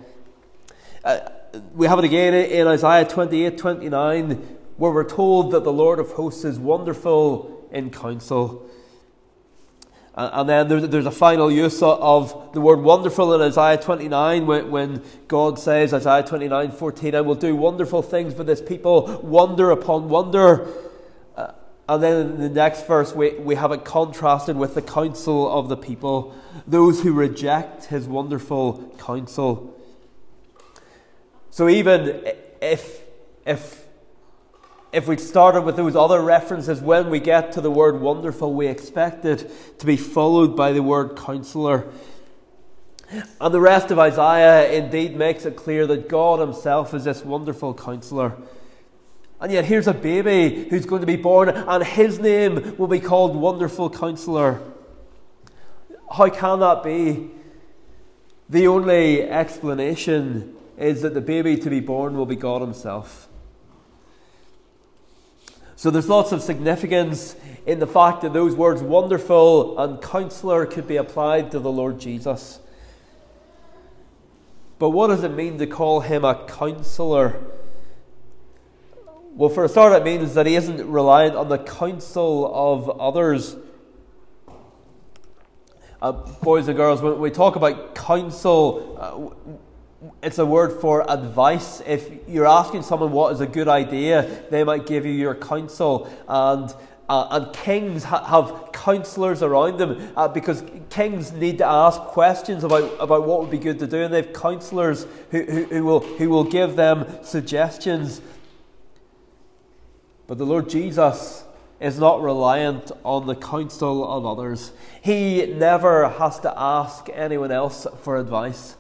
Uh, 1.04 1.19
we 1.73 1.88
have 1.88 1.99
it 1.99 2.06
again 2.06 2.34
in 2.34 2.67
Isaiah 2.67 3.06
28 3.06 3.58
29, 3.58 4.58
where 4.78 4.91
we're 4.91 5.04
told 5.04 5.51
that 5.51 5.63
the 5.63 5.73
Lord 5.73 5.99
of 5.99 6.12
hosts 6.12 6.43
is 6.45 6.60
wonderful 6.60 7.67
in 7.71 7.89
counsel. 7.89 8.69
And 10.17 10.47
then 10.47 10.89
there's 10.89 11.06
a 11.06 11.12
final 11.12 11.51
use 11.51 11.84
of 11.84 12.54
the 12.54 12.62
word 12.62 12.80
wonderful 12.80 13.34
in 13.34 13.41
Isaiah 13.41 13.78
29 13.78 14.47
when 14.47 15.04
God 15.28 15.60
says, 15.60 15.93
Isaiah 15.93 16.23
29 16.23 16.71
14, 16.71 17.15
I 17.15 17.21
will 17.21 17.36
do 17.36 17.54
wonderful 17.54 18.01
things 18.01 18.34
for 18.34 18.45
this 18.45 18.62
people, 18.62 19.19
wonder 19.21 19.71
upon 19.71 20.08
wonder. 20.08 20.69
Uh, 21.36 21.51
and 21.89 22.01
then 22.01 22.28
in 22.28 22.39
the 22.39 22.49
next 22.49 22.88
verse, 22.88 23.13
we, 23.13 23.32
we 23.39 23.56
have 23.56 23.73
it 23.73 23.84
contrasted 23.84 24.56
with 24.56 24.73
the 24.73 24.82
counsel 24.82 25.51
of 25.51 25.67
the 25.67 25.75
people, 25.75 26.34
those 26.65 27.01
who 27.01 27.12
reject 27.12 27.86
his 27.86 28.08
wonderful 28.08 28.95
counsel. 28.97 29.78
So 31.49 31.67
even 31.67 32.25
if, 32.62 33.01
if, 33.45 33.85
if 34.96 35.08
we 35.08 35.18
started 35.18 35.64
with 35.64 35.76
those 35.76 35.94
other 35.96 36.22
references, 36.22 36.80
when 36.80 37.10
we 37.10 37.20
get 37.20 37.52
to 37.52 37.62
the 37.62 37.70
word 37.70 38.00
wonderful, 38.00 38.54
we 38.54 38.68
expect 38.68 39.26
it 39.26 39.52
to 39.80 39.86
be 39.86 39.98
followed 39.98 40.56
by 40.56 40.72
the 40.72 40.82
word 40.82 41.18
counselor. 41.18 41.86
And 43.42 43.54
the 43.54 43.60
rest 43.60 43.92
of 43.92 44.00
Isaiah 44.00 44.72
indeed 44.72 45.18
makes 45.18 45.46
it 45.46 45.58
clear 45.58 45.86
that 45.88 46.08
God 46.08 46.40
Himself 46.40 46.94
is 46.94 47.04
this 47.04 47.26
wonderful 47.26 47.74
counselor. 47.74 48.38
And 49.42 49.52
yet, 49.52 49.66
here's 49.66 49.88
a 49.88 49.94
baby 49.94 50.70
who's 50.70 50.86
going 50.86 51.02
to 51.02 51.06
be 51.06 51.18
born, 51.18 51.50
and 51.50 51.84
his 51.84 52.18
name 52.20 52.78
will 52.78 52.88
be 52.88 53.02
called 53.02 53.36
Wonderful 53.36 53.90
Counselor. 53.90 54.62
How 56.10 56.30
can 56.30 56.62
that 56.62 56.84
be? 56.84 57.32
The 58.48 58.68
only 58.68 59.24
explanation 59.24 60.56
is 60.78 61.02
that 61.02 61.14
the 61.14 61.22
baby 61.22 61.58
to 61.58 61.70
be 61.70 61.82
born 61.82 62.16
will 62.16 62.26
be 62.26 62.38
God 62.38 62.62
Himself. 62.62 63.28
So 65.78 65.92
there's 65.92 66.08
lots 66.08 66.32
of 66.32 66.42
significance 66.42 67.36
in 67.66 67.80
the 67.80 67.88
fact 67.88 68.22
that 68.22 68.34
those 68.34 68.56
words 68.56 68.82
wonderful 68.82 69.78
and 69.78 70.02
counselor 70.02 70.66
could 70.66 70.88
be 70.88 70.96
applied 70.96 71.52
to 71.52 71.60
the 71.60 71.72
Lord 71.72 72.00
Jesus. 72.00 72.60
But 74.80 74.92
what 74.92 75.08
does 75.08 75.24
it 75.24 75.32
mean 75.32 75.58
to 75.58 75.68
call 75.68 76.02
him 76.02 76.24
a 76.24 76.46
counselor? 76.48 77.42
Well, 79.34 79.50
for 79.50 79.66
a 79.66 79.70
start, 79.70 79.92
it 79.94 80.06
means 80.06 80.34
that 80.36 80.46
he 80.46 80.56
isn't 80.56 80.90
reliant 80.90 81.36
on 81.36 81.50
the 81.50 81.58
counsel 81.58 82.52
of 82.54 82.90
others. 83.02 83.58
Uh, 86.02 86.12
boys 86.12 86.68
and 86.70 86.78
girls, 86.78 87.02
when 87.02 87.20
we 87.20 87.32
talk 87.32 87.58
about 87.58 87.96
counsel, 87.96 88.98
uh, 88.98 89.58
it's 90.22 90.39
a 90.39 90.46
word 90.46 90.82
for 90.82 91.10
advice. 91.10 91.82
If 91.86 92.10
you're 92.28 92.48
asking 92.48 92.84
someone 92.84 93.12
what 93.12 93.34
is 93.34 93.41
a 93.41 93.48
good 93.48 93.68
idea, 93.68 94.44
they 94.50 94.63
might 94.63 94.86
give 94.86 95.06
you 95.06 95.12
your 95.12 95.36
counsel. 95.36 96.10
And, 96.28 96.74
uh, 97.08 97.28
and 97.32 97.54
kings 97.54 98.04
ha- 98.04 98.24
have 98.26 98.72
counselors 98.72 99.44
around 99.44 99.78
them 99.78 100.12
uh, 100.15 100.28
because 100.28 100.63
kings 100.89 101.32
need 101.32 101.60
to 101.60 101.65
ask 101.65 102.02
questions 102.02 102.63
about, 102.63 102.96
about 103.00 103.26
what 103.26 103.41
would 103.41 103.52
be 103.52 103.58
good 103.58 103.80
to 103.80 103.88
do, 103.88 104.04
and 104.04 104.13
they 104.13 104.22
have 104.22 104.34
counselors 104.34 105.06
who, 105.32 105.44
who, 105.44 105.63
who, 105.65 105.86
will, 105.86 106.00
who 106.00 106.30
will 106.30 106.44
give 106.44 106.76
them 106.76 107.06
suggestions. 107.24 108.22
But 110.28 110.38
the 110.38 110.46
Lord 110.46 110.70
Jesus 110.70 111.44
is 111.80 112.00
not 112.00 112.22
reliant 112.22 112.91
on 113.04 113.28
the 113.28 113.36
counsel 113.36 114.10
of 114.10 114.26
others. 114.26 114.72
He 115.02 115.46
never 115.46 116.10
has 116.10 116.39
to 116.39 116.54
ask 116.56 117.10
anyone 117.13 117.52
else 117.52 117.86
for 118.02 118.18
advice. 118.18 118.76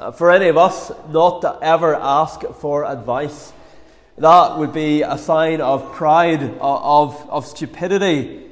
Uh, 0.00 0.10
for 0.10 0.30
any 0.30 0.48
of 0.48 0.56
us 0.56 0.90
not 1.10 1.42
to 1.42 1.58
ever 1.60 1.94
ask 1.94 2.42
for 2.54 2.86
advice, 2.86 3.52
that 4.16 4.56
would 4.56 4.72
be 4.72 5.02
a 5.02 5.18
sign 5.18 5.60
of 5.60 5.92
pride, 5.92 6.42
of, 6.58 7.14
uh, 7.14 7.28
of, 7.28 7.46
stupidity. 7.46 8.46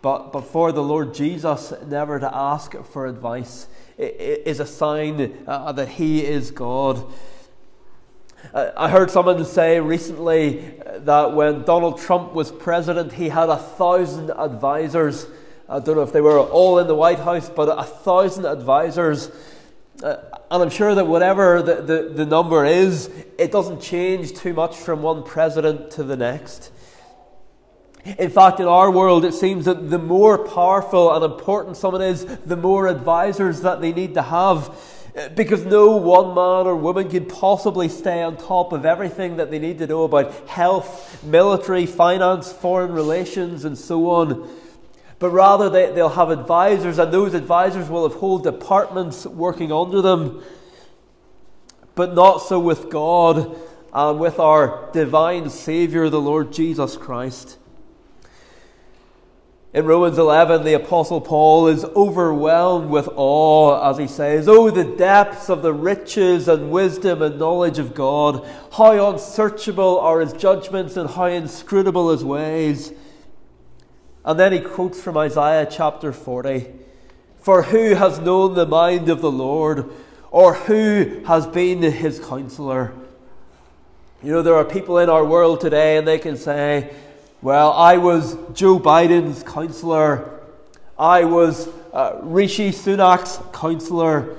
But, 0.00 0.32
but 0.32 0.46
for 0.46 0.72
the 0.72 0.82
Lord 0.82 1.12
Jesus, 1.12 1.74
never 1.86 2.18
to 2.18 2.34
ask 2.34 2.74
for 2.86 3.06
advice 3.06 3.66
is 3.98 4.58
a 4.58 4.64
sign 4.64 5.44
uh, 5.46 5.72
that 5.72 5.88
He 5.88 6.24
is 6.24 6.52
God. 6.52 7.04
Uh, 8.54 8.70
I 8.78 8.88
heard 8.88 9.10
someone 9.10 9.44
say 9.44 9.78
recently 9.78 10.72
that 11.00 11.34
when 11.34 11.64
Donald 11.64 12.00
Trump 12.00 12.32
was 12.32 12.50
president, 12.50 13.12
he 13.12 13.28
had 13.28 13.50
a 13.50 13.58
thousand 13.58 14.30
advisors. 14.30 15.26
I 15.68 15.80
don't 15.80 15.96
know 15.96 16.02
if 16.02 16.14
they 16.14 16.22
were 16.22 16.40
all 16.40 16.78
in 16.78 16.86
the 16.86 16.94
White 16.94 17.18
House, 17.18 17.50
but 17.50 17.78
a 17.78 17.84
thousand 17.84 18.46
advisors. 18.46 19.30
Uh, 20.02 20.16
and 20.50 20.62
I'm 20.62 20.70
sure 20.70 20.94
that 20.94 21.06
whatever 21.06 21.60
the, 21.60 21.82
the, 21.82 22.12
the 22.14 22.26
number 22.26 22.64
is, 22.64 23.10
it 23.36 23.50
doesn't 23.50 23.80
change 23.80 24.32
too 24.32 24.54
much 24.54 24.76
from 24.76 25.02
one 25.02 25.24
president 25.24 25.90
to 25.92 26.04
the 26.04 26.16
next. 26.16 26.70
In 28.04 28.30
fact, 28.30 28.60
in 28.60 28.66
our 28.66 28.88
world, 28.88 29.24
it 29.24 29.34
seems 29.34 29.64
that 29.64 29.90
the 29.90 29.98
more 29.98 30.38
powerful 30.38 31.12
and 31.12 31.24
important 31.24 31.76
someone 31.76 32.02
is, 32.02 32.24
the 32.24 32.56
more 32.56 32.86
advisors 32.86 33.62
that 33.62 33.80
they 33.80 33.92
need 33.92 34.14
to 34.14 34.22
have. 34.22 34.72
Because 35.34 35.64
no 35.64 35.96
one 35.96 36.28
man 36.28 36.66
or 36.66 36.76
woman 36.76 37.08
can 37.08 37.24
possibly 37.24 37.88
stay 37.88 38.22
on 38.22 38.36
top 38.36 38.72
of 38.72 38.84
everything 38.84 39.38
that 39.38 39.50
they 39.50 39.58
need 39.58 39.78
to 39.78 39.86
know 39.86 40.04
about 40.04 40.32
health, 40.46 41.24
military, 41.24 41.86
finance, 41.86 42.52
foreign 42.52 42.92
relations, 42.92 43.64
and 43.64 43.76
so 43.76 44.10
on 44.10 44.48
but 45.18 45.30
rather 45.30 45.70
they, 45.70 45.92
they'll 45.92 46.10
have 46.10 46.30
advisors, 46.30 46.98
and 46.98 47.12
those 47.12 47.34
advisors 47.34 47.88
will 47.88 48.08
have 48.08 48.18
whole 48.18 48.38
departments 48.38 49.26
working 49.26 49.72
under 49.72 50.02
them. 50.02 50.42
But 51.94 52.14
not 52.14 52.38
so 52.38 52.60
with 52.60 52.90
God 52.90 53.56
and 53.92 54.20
with 54.20 54.38
our 54.38 54.90
divine 54.92 55.48
Saviour, 55.48 56.10
the 56.10 56.20
Lord 56.20 56.52
Jesus 56.52 56.96
Christ. 56.98 57.56
In 59.72 59.84
Romans 59.84 60.16
11, 60.16 60.64
the 60.64 60.74
Apostle 60.74 61.20
Paul 61.20 61.66
is 61.68 61.84
overwhelmed 61.84 62.88
with 62.88 63.08
awe 63.14 63.90
as 63.90 63.98
he 63.98 64.06
says, 64.06 64.48
Oh, 64.48 64.70
the 64.70 64.84
depths 64.84 65.50
of 65.50 65.60
the 65.60 65.74
riches 65.74 66.48
and 66.48 66.70
wisdom 66.70 67.20
and 67.20 67.38
knowledge 67.38 67.78
of 67.78 67.94
God! 67.94 68.46
How 68.72 69.10
unsearchable 69.10 69.98
are 69.98 70.20
his 70.20 70.32
judgments 70.32 70.96
and 70.96 71.10
how 71.10 71.26
inscrutable 71.26 72.10
his 72.10 72.24
ways! 72.24 72.92
And 74.26 74.40
then 74.40 74.52
he 74.52 74.58
quotes 74.58 75.00
from 75.00 75.16
Isaiah 75.16 75.68
chapter 75.70 76.12
40 76.12 76.66
For 77.38 77.62
who 77.62 77.94
has 77.94 78.18
known 78.18 78.54
the 78.54 78.66
mind 78.66 79.08
of 79.08 79.20
the 79.20 79.30
Lord, 79.30 79.88
or 80.32 80.54
who 80.54 81.22
has 81.26 81.46
been 81.46 81.80
his 81.80 82.18
counselor? 82.18 82.92
You 84.24 84.32
know, 84.32 84.42
there 84.42 84.56
are 84.56 84.64
people 84.64 84.98
in 84.98 85.08
our 85.08 85.24
world 85.24 85.60
today, 85.60 85.96
and 85.96 86.08
they 86.08 86.18
can 86.18 86.36
say, 86.36 86.92
Well, 87.40 87.72
I 87.72 87.98
was 87.98 88.36
Joe 88.52 88.80
Biden's 88.80 89.44
counselor, 89.44 90.40
I 90.98 91.24
was 91.24 91.68
uh, 91.92 92.18
Rishi 92.22 92.70
Sunak's 92.70 93.38
counselor. 93.56 94.36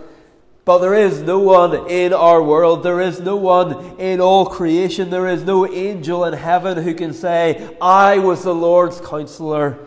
But 0.68 0.80
there 0.80 0.96
is 0.96 1.22
no 1.22 1.40
one 1.40 1.90
in 1.90 2.12
our 2.12 2.44
world, 2.44 2.84
there 2.84 3.00
is 3.00 3.22
no 3.22 3.38
one 3.38 3.98
in 3.98 4.20
all 4.20 4.46
creation, 4.46 5.10
there 5.10 5.26
is 5.26 5.46
no 5.46 5.66
angel 5.66 6.26
in 6.26 6.34
heaven 6.34 6.84
who 6.84 6.94
can 6.94 7.14
say, 7.14 7.74
I 7.80 8.18
was 8.18 8.44
the 8.44 8.54
Lord's 8.54 9.00
counselor. 9.00 9.80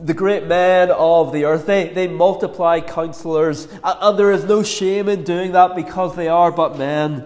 The 0.00 0.14
great 0.14 0.46
men 0.46 0.92
of 0.92 1.32
the 1.32 1.44
earth, 1.44 1.66
they, 1.66 1.88
they 1.88 2.06
multiply 2.06 2.78
counselors, 2.78 3.66
and 3.82 4.16
there 4.16 4.30
is 4.30 4.44
no 4.44 4.62
shame 4.62 5.08
in 5.08 5.24
doing 5.24 5.50
that 5.50 5.74
because 5.74 6.14
they 6.14 6.28
are 6.28 6.52
but 6.52 6.78
men. 6.78 7.24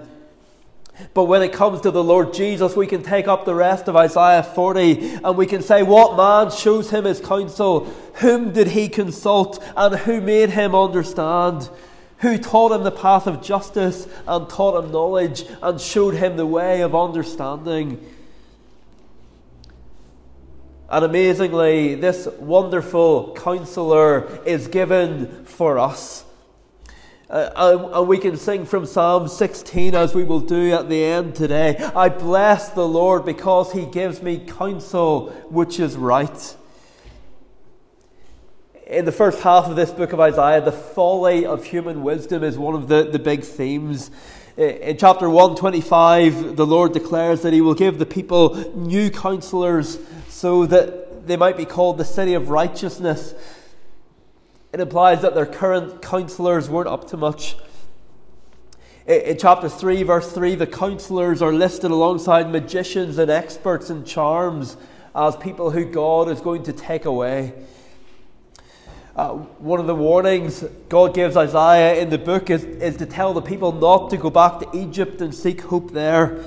But 1.15 1.25
when 1.25 1.43
it 1.43 1.53
comes 1.53 1.81
to 1.83 1.91
the 1.91 2.05
Lord 2.05 2.35
Jesus, 2.35 2.77
we 2.77 2.87
can 2.87 3.03
take 3.03 3.27
up 3.27 3.45
the 3.45 3.55
rest 3.55 3.89
of 3.89 3.97
Isaiah 3.97 4.43
40 4.43 5.21
and 5.25 5.37
we 5.37 5.47
can 5.47 5.63
say, 5.63 5.83
What 5.83 6.17
man 6.17 6.51
shows 6.51 6.91
him 6.91 7.05
his 7.05 7.21
counsel? 7.21 7.87
Whom 8.17 8.53
did 8.53 8.69
he 8.69 8.89
consult? 8.89 9.63
And 9.77 9.95
who 9.95 10.21
made 10.21 10.51
him 10.51 10.75
understand? 10.75 11.69
Who 12.19 12.39
taught 12.39 12.73
him 12.73 12.85
the 12.85 12.93
path 12.93 13.27
of 13.27 13.43
justice 13.43 14.07
and 14.29 14.49
taught 14.49 14.85
him 14.85 14.93
knowledge 14.93 15.45
and 15.61 15.81
showed 15.81 16.15
him 16.15 16.37
the 16.37 16.47
way 16.47 16.83
of 16.83 16.95
understanding? 16.95 18.05
And 20.89 21.07
amazingly, 21.07 21.95
this 21.95 22.29
wonderful 22.39 23.35
counselor 23.35 24.41
is 24.45 24.69
given 24.69 25.47
for 25.47 25.79
us. 25.79 26.25
Uh, 27.33 27.89
and 27.97 28.09
we 28.09 28.19
can 28.19 28.37
sing 28.37 28.67
from 28.67 28.85
Psalm 28.85 29.27
16 29.27 29.95
as 29.95 30.15
we 30.15 30.23
will 30.23 30.41
do 30.41 30.73
at 30.73 30.91
the 30.91 31.03
end 31.03 31.35
today. 31.35 31.79
I 31.97 32.11
bless 32.11 32.69
the 32.69 32.87
Lord 32.87 33.25
because 33.25 33.73
he 33.73 33.87
gives 33.87 34.21
me 34.21 34.37
counsel 34.37 35.31
which 35.49 35.81
is 35.81 35.97
right. 35.97 36.57
In 38.87 39.07
the 39.07 39.13
first 39.13 39.41
half 39.41 39.65
of 39.65 39.77
this 39.77 39.91
book 39.91 40.13
of 40.13 40.21
Isaiah, 40.21 40.61
the 40.61 40.73
folly 40.73 41.47
of 41.47 41.65
human 41.65 42.03
wisdom 42.03 42.45
is 42.45 42.59
one 42.59 42.75
of 42.75 42.89
the, 42.89 43.05
the 43.05 43.19
big 43.19 43.45
themes. 43.45 44.11
Uh, 44.59 44.65
in 44.65 44.99
chapter 44.99 45.31
125, 45.31 46.57
the 46.57 46.67
Lord 46.67 46.93
declares 46.93 47.41
that 47.41 47.55
he 47.55 47.63
will 47.63 47.73
give 47.73 47.99
the 47.99 48.05
people 48.05 48.57
new 48.77 49.11
counselors 49.11 49.99
so 50.29 50.67
that 50.67 51.27
they 51.27 51.39
might 51.39 51.57
be 51.57 51.65
called 51.65 51.97
the 51.97 52.05
city 52.05 52.35
of 52.35 52.51
righteousness. 52.51 53.35
It 54.73 54.81
implies 54.81 55.21
that 55.21 55.35
their 55.35 55.45
current 55.45 56.01
counselors 56.01 56.71
weren't 56.71 56.89
up 56.89 57.07
to 57.09 57.19
much. 57.19 57.57
In 59.07 59.37
chapter 59.37 59.69
3, 59.69 60.03
verse 60.05 60.33
3, 60.33 60.55
the 60.55 60.67
counselors 60.67 61.43
are 61.43 61.53
listed 61.53 61.91
alongside 61.91 62.51
magicians 62.51 63.19
and 63.19 63.31
experts 63.31 63.91
in 63.91 64.05
charms 64.05 64.79
as 65.15 65.37
people 65.37 65.73
who 65.73 65.85
God 65.85 66.31
is 66.31 66.41
going 66.41 66.63
to 66.63 66.73
take 66.73 67.05
away. 67.05 67.53
Uh, 69.15 69.33
one 69.59 69.79
of 69.79 69.87
the 69.87 69.95
warnings 69.95 70.65
God 70.89 71.15
gives 71.15 71.37
Isaiah 71.37 72.01
in 72.01 72.09
the 72.09 72.17
book 72.17 72.49
is, 72.49 72.65
is 72.65 72.97
to 72.97 73.05
tell 73.05 73.35
the 73.35 73.43
people 73.43 73.73
not 73.73 74.09
to 74.09 74.17
go 74.17 74.31
back 74.31 74.61
to 74.61 74.71
Egypt 74.75 75.21
and 75.21 75.35
seek 75.35 75.61
hope 75.61 75.93
there. 75.93 76.43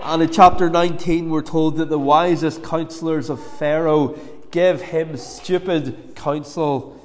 And 0.00 0.20
in 0.20 0.30
chapter 0.30 0.68
19, 0.68 1.30
we're 1.30 1.40
told 1.40 1.78
that 1.78 1.88
the 1.88 1.98
wisest 1.98 2.62
counselors 2.62 3.30
of 3.30 3.42
Pharaoh 3.56 4.18
give 4.52 4.82
him 4.82 5.16
stupid 5.16 6.14
counsel. 6.14 7.00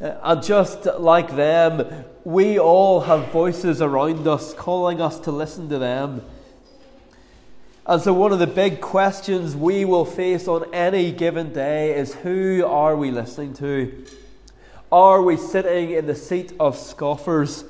Uh, 0.00 0.16
and 0.22 0.42
just 0.42 0.86
like 0.98 1.36
them, 1.36 2.04
we 2.24 2.58
all 2.58 3.02
have 3.02 3.28
voices 3.28 3.80
around 3.80 4.26
us 4.26 4.52
calling 4.54 5.00
us 5.00 5.20
to 5.20 5.30
listen 5.30 5.68
to 5.68 5.78
them. 5.78 6.24
And 7.86 8.00
so, 8.00 8.12
one 8.12 8.32
of 8.32 8.38
the 8.38 8.46
big 8.46 8.80
questions 8.80 9.54
we 9.54 9.84
will 9.84 10.04
face 10.04 10.48
on 10.48 10.72
any 10.74 11.12
given 11.12 11.52
day 11.52 11.94
is 11.94 12.14
who 12.14 12.64
are 12.66 12.96
we 12.96 13.10
listening 13.10 13.52
to? 13.54 14.06
Are 14.90 15.22
we 15.22 15.36
sitting 15.36 15.90
in 15.90 16.06
the 16.06 16.14
seat 16.14 16.52
of 16.58 16.76
scoffers? 16.76 17.64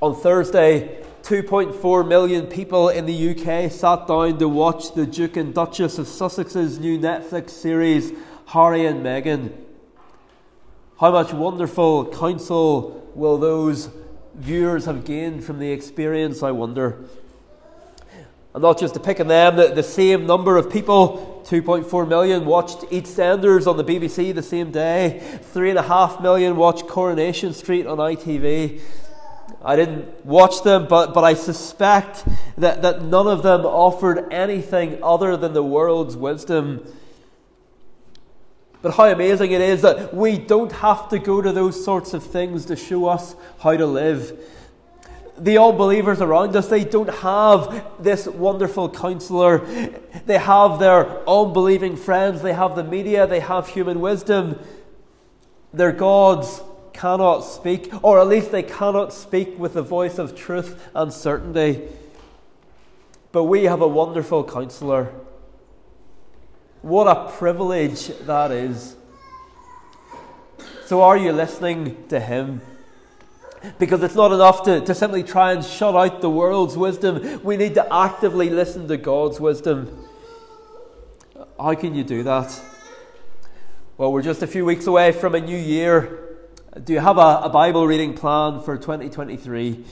On 0.00 0.14
Thursday, 0.14 1.04
2.4 1.22 2.06
million 2.06 2.46
people 2.46 2.88
in 2.88 3.06
the 3.06 3.30
UK 3.30 3.70
sat 3.70 4.06
down 4.06 4.38
to 4.38 4.48
watch 4.48 4.94
the 4.94 5.06
Duke 5.06 5.36
and 5.36 5.54
Duchess 5.54 5.98
of 5.98 6.06
Sussex's 6.06 6.78
new 6.78 6.98
Netflix 6.98 7.50
series, 7.50 8.12
Harry 8.46 8.86
and 8.86 9.04
Meghan. 9.04 9.52
How 10.98 11.10
much 11.10 11.32
wonderful 11.32 12.06
counsel 12.06 13.10
will 13.14 13.38
those 13.38 13.90
viewers 14.34 14.84
have 14.86 15.04
gained 15.04 15.44
from 15.44 15.58
the 15.58 15.70
experience, 15.70 16.42
I 16.42 16.50
wonder? 16.50 17.04
And 18.52 18.62
not 18.62 18.78
just 18.78 18.94
to 18.94 19.00
pick 19.00 19.20
on 19.20 19.28
them, 19.28 19.56
the, 19.56 19.68
the 19.68 19.82
same 19.82 20.26
number 20.26 20.56
of 20.56 20.72
people, 20.72 21.42
2.4 21.46 22.08
million, 22.08 22.44
watched 22.46 22.78
EastEnders 22.90 23.66
on 23.66 23.76
the 23.76 23.84
BBC 23.84 24.34
the 24.34 24.42
same 24.42 24.72
day. 24.72 25.22
3.5 25.54 26.20
million 26.20 26.56
watched 26.56 26.88
Coronation 26.88 27.52
Street 27.54 27.86
on 27.86 27.98
ITV. 27.98 28.80
I 29.62 29.76
didn't 29.76 30.24
watch 30.24 30.62
them, 30.62 30.86
but, 30.88 31.12
but 31.12 31.22
I 31.22 31.34
suspect 31.34 32.24
that, 32.56 32.80
that 32.82 33.02
none 33.02 33.26
of 33.26 33.42
them 33.42 33.66
offered 33.66 34.32
anything 34.32 34.98
other 35.02 35.36
than 35.36 35.52
the 35.52 35.62
world's 35.62 36.16
wisdom. 36.16 36.86
But 38.80 38.94
how 38.94 39.04
amazing 39.04 39.52
it 39.52 39.60
is 39.60 39.82
that 39.82 40.14
we 40.14 40.38
don't 40.38 40.72
have 40.72 41.10
to 41.10 41.18
go 41.18 41.42
to 41.42 41.52
those 41.52 41.82
sorts 41.84 42.14
of 42.14 42.22
things 42.24 42.64
to 42.66 42.76
show 42.76 43.06
us 43.06 43.36
how 43.58 43.76
to 43.76 43.84
live. 43.84 44.38
The 45.36 45.58
unbelievers 45.58 46.22
around 46.22 46.56
us, 46.56 46.68
they 46.68 46.84
don't 46.84 47.10
have 47.16 47.84
this 48.02 48.26
wonderful 48.26 48.88
counselor. 48.88 49.58
They 50.24 50.38
have 50.38 50.78
their 50.78 51.28
unbelieving 51.28 51.96
friends, 51.96 52.40
they 52.40 52.54
have 52.54 52.76
the 52.76 52.84
media, 52.84 53.26
they 53.26 53.40
have 53.40 53.68
human 53.68 54.00
wisdom. 54.00 54.58
Their 55.74 55.92
gods 55.92 56.62
cannot 56.92 57.40
speak, 57.40 57.90
or 58.02 58.20
at 58.20 58.26
least 58.26 58.52
they 58.52 58.62
cannot 58.62 59.12
speak 59.12 59.58
with 59.58 59.74
the 59.74 59.82
voice 59.82 60.18
of 60.18 60.36
truth 60.36 60.88
and 60.94 61.12
certainty. 61.12 61.82
But 63.32 63.44
we 63.44 63.64
have 63.64 63.80
a 63.80 63.88
wonderful 63.88 64.44
counselor. 64.44 65.12
What 66.82 67.06
a 67.06 67.30
privilege 67.30 68.08
that 68.20 68.50
is. 68.50 68.96
So, 70.86 71.02
are 71.02 71.16
you 71.16 71.32
listening 71.32 72.08
to 72.08 72.18
him? 72.18 72.62
Because 73.78 74.02
it's 74.02 74.14
not 74.14 74.32
enough 74.32 74.64
to, 74.64 74.80
to 74.80 74.94
simply 74.94 75.22
try 75.22 75.52
and 75.52 75.64
shut 75.64 75.94
out 75.94 76.22
the 76.22 76.30
world's 76.30 76.76
wisdom. 76.76 77.42
We 77.44 77.56
need 77.56 77.74
to 77.74 77.94
actively 77.94 78.48
listen 78.48 78.88
to 78.88 78.96
God's 78.96 79.38
wisdom. 79.38 80.08
How 81.58 81.74
can 81.74 81.94
you 81.94 82.02
do 82.02 82.22
that? 82.22 82.58
Well, 83.98 84.12
we're 84.12 84.22
just 84.22 84.42
a 84.42 84.46
few 84.46 84.64
weeks 84.64 84.86
away 84.86 85.12
from 85.12 85.34
a 85.34 85.40
new 85.40 85.58
year. 85.58 86.29
Do 86.78 86.92
you 86.92 87.00
have 87.00 87.18
a, 87.18 87.40
a 87.42 87.48
Bible 87.48 87.84
reading 87.84 88.14
plan 88.14 88.62
for 88.62 88.76
2023? 88.76 89.84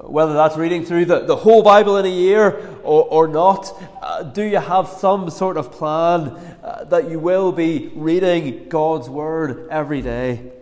Whether 0.00 0.34
that's 0.34 0.54
reading 0.58 0.84
through 0.84 1.06
the, 1.06 1.20
the 1.20 1.36
whole 1.36 1.62
Bible 1.62 1.96
in 1.96 2.04
a 2.04 2.10
year 2.10 2.76
or, 2.82 3.04
or 3.04 3.26
not, 3.26 3.72
uh, 4.02 4.22
do 4.22 4.42
you 4.42 4.58
have 4.58 4.86
some 4.88 5.30
sort 5.30 5.56
of 5.56 5.72
plan 5.72 6.28
uh, 6.62 6.84
that 6.84 7.10
you 7.10 7.18
will 7.18 7.52
be 7.52 7.90
reading 7.94 8.68
God's 8.68 9.08
Word 9.08 9.66
every 9.70 10.02
day? 10.02 10.52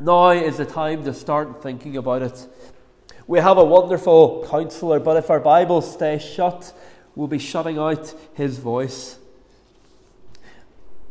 Now 0.00 0.30
is 0.30 0.56
the 0.56 0.66
time 0.66 1.04
to 1.04 1.14
start 1.14 1.62
thinking 1.62 1.96
about 1.96 2.22
it. 2.22 2.44
We 3.28 3.38
have 3.38 3.56
a 3.56 3.64
wonderful 3.64 4.48
counselor, 4.50 4.98
but 4.98 5.16
if 5.16 5.30
our 5.30 5.38
Bibles 5.38 5.92
stay 5.92 6.18
shut, 6.18 6.76
we'll 7.14 7.28
be 7.28 7.38
shutting 7.38 7.78
out 7.78 8.12
his 8.34 8.58
voice. 8.58 9.16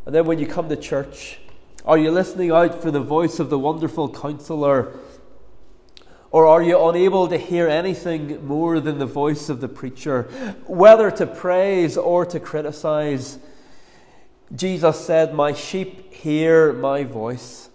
And 0.06 0.14
then 0.14 0.26
when 0.26 0.40
you 0.40 0.46
come 0.46 0.68
to 0.68 0.76
church, 0.76 1.40
are 1.86 1.98
you 1.98 2.12
listening 2.12 2.52
out 2.52 2.82
for 2.82 2.92
the 2.92 3.02
voice 3.02 3.40
of 3.40 3.50
the 3.50 3.60
wonderful 3.60 4.10
counselor? 4.10 4.98
Or 6.32 6.48
are 6.48 6.64
you 6.64 6.82
unable 6.88 7.28
to 7.28 7.38
hear 7.38 7.68
anything 7.68 8.46
more 8.46 8.80
than 8.80 9.00
the 9.00 9.06
voice 9.06 9.50
of 9.50 9.62
the 9.62 9.68
preacher, 9.68 10.24
whether 10.66 11.12
to 11.12 11.28
praise 11.28 11.98
or 11.98 12.26
to 12.26 12.40
criticize? 12.40 13.38
Jesus 14.56 15.06
said, 15.06 15.34
My 15.34 15.54
sheep 15.54 16.14
hear 16.14 16.74
my 16.74 17.04
voice. 17.04 17.70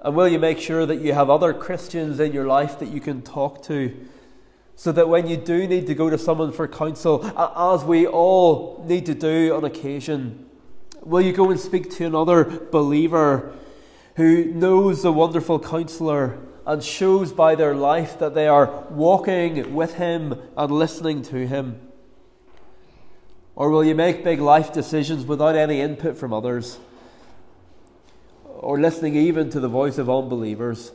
And 0.00 0.14
will 0.14 0.28
you 0.28 0.38
make 0.38 0.58
sure 0.58 0.86
that 0.86 1.00
you 1.00 1.12
have 1.12 1.28
other 1.28 1.52
Christians 1.52 2.20
in 2.20 2.32
your 2.32 2.46
life 2.46 2.78
that 2.78 2.88
you 2.88 3.00
can 3.00 3.22
talk 3.22 3.62
to? 3.64 3.94
So 4.76 4.92
that 4.92 5.08
when 5.08 5.26
you 5.26 5.36
do 5.36 5.66
need 5.66 5.88
to 5.88 5.94
go 5.94 6.08
to 6.08 6.16
someone 6.16 6.52
for 6.52 6.68
counsel, 6.68 7.26
as 7.56 7.84
we 7.84 8.06
all 8.06 8.84
need 8.86 9.04
to 9.06 9.14
do 9.14 9.54
on 9.54 9.64
occasion, 9.64 10.47
Will 11.08 11.22
you 11.22 11.32
go 11.32 11.50
and 11.50 11.58
speak 11.58 11.90
to 11.92 12.04
another 12.04 12.44
believer 12.44 13.54
who 14.16 14.44
knows 14.44 15.00
the 15.00 15.10
wonderful 15.10 15.58
counselor 15.58 16.38
and 16.66 16.84
shows 16.84 17.32
by 17.32 17.54
their 17.54 17.74
life 17.74 18.18
that 18.18 18.34
they 18.34 18.46
are 18.46 18.84
walking 18.90 19.74
with 19.74 19.94
him 19.94 20.38
and 20.54 20.70
listening 20.70 21.22
to 21.22 21.46
him? 21.46 21.80
Or 23.56 23.70
will 23.70 23.82
you 23.82 23.94
make 23.94 24.22
big 24.22 24.38
life 24.38 24.70
decisions 24.70 25.24
without 25.24 25.56
any 25.56 25.80
input 25.80 26.18
from 26.18 26.34
others? 26.34 26.78
Or 28.44 28.78
listening 28.78 29.16
even 29.16 29.48
to 29.48 29.60
the 29.60 29.68
voice 29.68 29.96
of 29.96 30.10
unbelievers? 30.10 30.92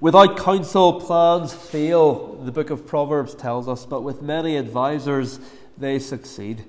Without 0.00 0.38
counsel, 0.38 0.98
plans 0.98 1.52
fail, 1.52 2.36
the 2.36 2.52
book 2.52 2.70
of 2.70 2.86
Proverbs 2.86 3.34
tells 3.34 3.68
us, 3.68 3.84
but 3.84 4.00
with 4.00 4.22
many 4.22 4.56
advisers, 4.56 5.40
they 5.76 5.98
succeed. 5.98 6.64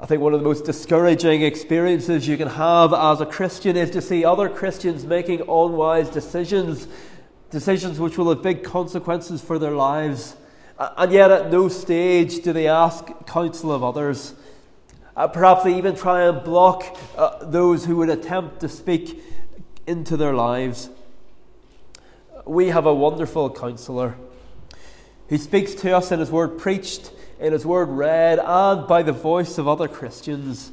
I 0.00 0.06
think 0.06 0.22
one 0.22 0.32
of 0.32 0.40
the 0.40 0.46
most 0.46 0.64
discouraging 0.64 1.42
experiences 1.42 2.26
you 2.26 2.36
can 2.36 2.48
have 2.48 2.94
as 2.94 3.20
a 3.20 3.26
Christian 3.26 3.76
is 3.76 3.90
to 3.90 4.00
see 4.00 4.24
other 4.24 4.48
Christians 4.48 5.04
making 5.04 5.40
unwise 5.42 6.08
decisions, 6.08 6.88
decisions 7.50 7.98
which 7.98 8.16
will 8.16 8.28
have 8.28 8.42
big 8.42 8.62
consequences 8.62 9.42
for 9.42 9.58
their 9.58 9.72
lives. 9.72 10.36
And 10.78 11.12
yet, 11.12 11.30
at 11.30 11.50
no 11.50 11.68
stage 11.68 12.42
do 12.42 12.52
they 12.52 12.68
ask 12.68 13.06
counsel 13.26 13.72
of 13.72 13.82
others. 13.82 14.34
Uh, 15.16 15.26
perhaps 15.28 15.64
they 15.64 15.76
even 15.76 15.96
try 15.96 16.26
and 16.26 16.44
block 16.44 16.96
uh, 17.16 17.44
those 17.44 17.86
who 17.86 17.96
would 17.96 18.10
attempt 18.10 18.60
to 18.60 18.68
speak 18.68 19.22
into 19.86 20.16
their 20.16 20.34
lives. 20.34 20.90
We 22.44 22.68
have 22.68 22.86
a 22.86 22.94
wonderful 22.94 23.50
counselor 23.50 24.16
who 25.28 25.38
speaks 25.38 25.74
to 25.74 25.96
us 25.96 26.12
in 26.12 26.20
his 26.20 26.30
word 26.30 26.58
preached, 26.58 27.10
in 27.38 27.52
his 27.52 27.66
word 27.66 27.88
read, 27.88 28.38
and 28.38 28.86
by 28.86 29.02
the 29.02 29.12
voice 29.12 29.58
of 29.58 29.68
other 29.68 29.88
Christians. 29.88 30.72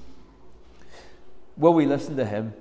Will 1.58 1.74
we 1.74 1.86
listen 1.86 2.16
to 2.18 2.26
him? 2.26 2.54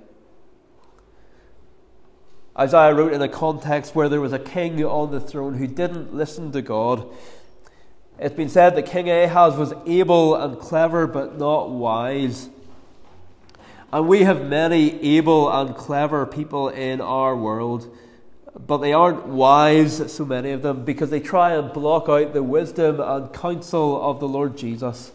Isaiah 2.57 2.93
wrote 2.93 3.13
in 3.13 3.21
a 3.21 3.27
context 3.27 3.95
where 3.95 4.09
there 4.09 4.21
was 4.21 4.33
a 4.33 4.39
king 4.39 4.83
on 4.83 5.11
the 5.11 5.19
throne 5.19 5.55
who 5.55 5.65
didn't 5.65 6.13
listen 6.13 6.51
to 6.51 6.61
God. 6.61 7.09
It's 8.19 8.35
been 8.35 8.49
said 8.49 8.75
that 8.75 8.85
King 8.85 9.09
Ahaz 9.09 9.55
was 9.55 9.73
able 9.87 10.35
and 10.35 10.59
clever 10.59 11.07
but 11.07 11.39
not 11.39 11.71
wise. 11.71 12.49
And 13.91 14.07
we 14.07 14.23
have 14.23 14.45
many 14.45 15.01
able 15.17 15.51
and 15.51 15.75
clever 15.75 16.25
people 16.27 16.69
in 16.69 17.01
our 17.01 17.35
world, 17.35 17.95
but 18.57 18.77
they 18.77 18.93
aren't 18.93 19.25
wise, 19.25 20.11
so 20.11 20.25
many 20.25 20.51
of 20.51 20.61
them, 20.61 20.85
because 20.85 21.09
they 21.09 21.19
try 21.19 21.53
and 21.55 21.73
block 21.73 22.07
out 22.09 22.33
the 22.33 22.43
wisdom 22.43 22.99
and 22.99 23.33
counsel 23.33 24.01
of 24.01 24.19
the 24.19 24.27
Lord 24.27 24.57
Jesus. 24.57 25.11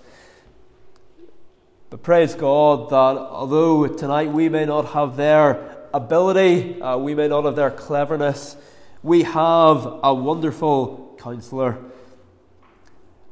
But 1.90 2.03
praise 2.03 2.35
God 2.35 2.90
that 2.90 3.20
although 3.20 3.87
tonight 3.87 4.31
we 4.31 4.48
may 4.48 4.66
not 4.66 4.92
have 4.92 5.16
their 5.16 5.87
ability, 5.94 6.83
uh, 6.83 6.98
we 6.98 7.14
may 7.14 7.29
not 7.29 7.44
have 7.44 7.57
their 7.57 7.70
cleverness, 7.70 8.57
we 9.03 9.22
have 9.22 10.01
a 10.03 10.12
wonderful 10.12 11.16
counselor 11.18 11.79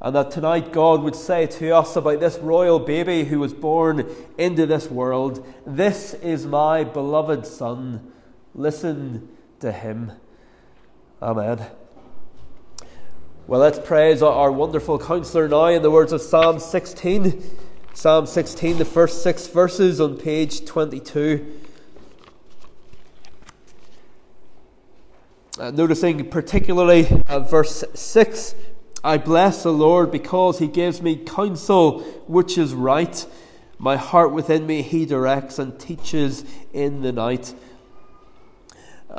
and 0.01 0.15
that 0.15 0.31
tonight 0.31 0.73
God 0.73 1.03
would 1.03 1.17
say 1.17 1.47
to 1.47 1.71
us 1.71 1.97
about 1.97 2.21
this 2.21 2.39
royal 2.39 2.79
baby 2.79 3.25
who 3.25 3.39
was 3.39 3.55
born 3.55 4.07
into 4.37 4.67
this 4.67 4.91
world 4.91 5.47
This 5.67 6.15
is 6.15 6.47
my 6.47 6.85
beloved 6.85 7.47
Son. 7.47 8.13
Listen 8.55 9.29
to 9.61 9.73
him. 9.73 10.13
Amen. 11.23 11.67
Well, 13.47 13.61
let's 13.61 13.79
praise 13.79 14.23
our 14.23 14.51
wonderful 14.51 14.99
counselor 14.99 15.49
now 15.49 15.67
in 15.67 15.83
the 15.83 15.91
words 15.91 16.13
of 16.13 16.21
Psalm 16.21 16.59
16. 16.59 17.43
Psalm 17.95 18.27
16, 18.27 18.79
the 18.79 18.85
first 18.85 19.23
six 19.23 19.47
verses 19.47 20.01
on 20.01 20.19
page 20.19 20.65
22. 20.65 21.61
Uh, 25.59 25.71
noticing 25.71 26.29
particularly 26.29 27.09
uh, 27.29 27.41
verse 27.41 27.83
6 27.95 28.55
I 29.03 29.19
bless 29.19 29.63
the 29.63 29.73
Lord 29.73 30.11
because 30.11 30.59
he 30.59 30.67
gives 30.67 31.01
me 31.01 31.17
counsel 31.17 32.01
which 32.27 32.59
is 32.59 32.75
right. 32.75 33.25
My 33.79 33.97
heart 33.97 34.33
within 34.33 34.67
me 34.67 34.83
he 34.83 35.07
directs 35.07 35.61
and 35.61 35.79
teaches 35.79 36.45
in 36.73 37.03
the 37.03 37.13
night. 37.13 37.55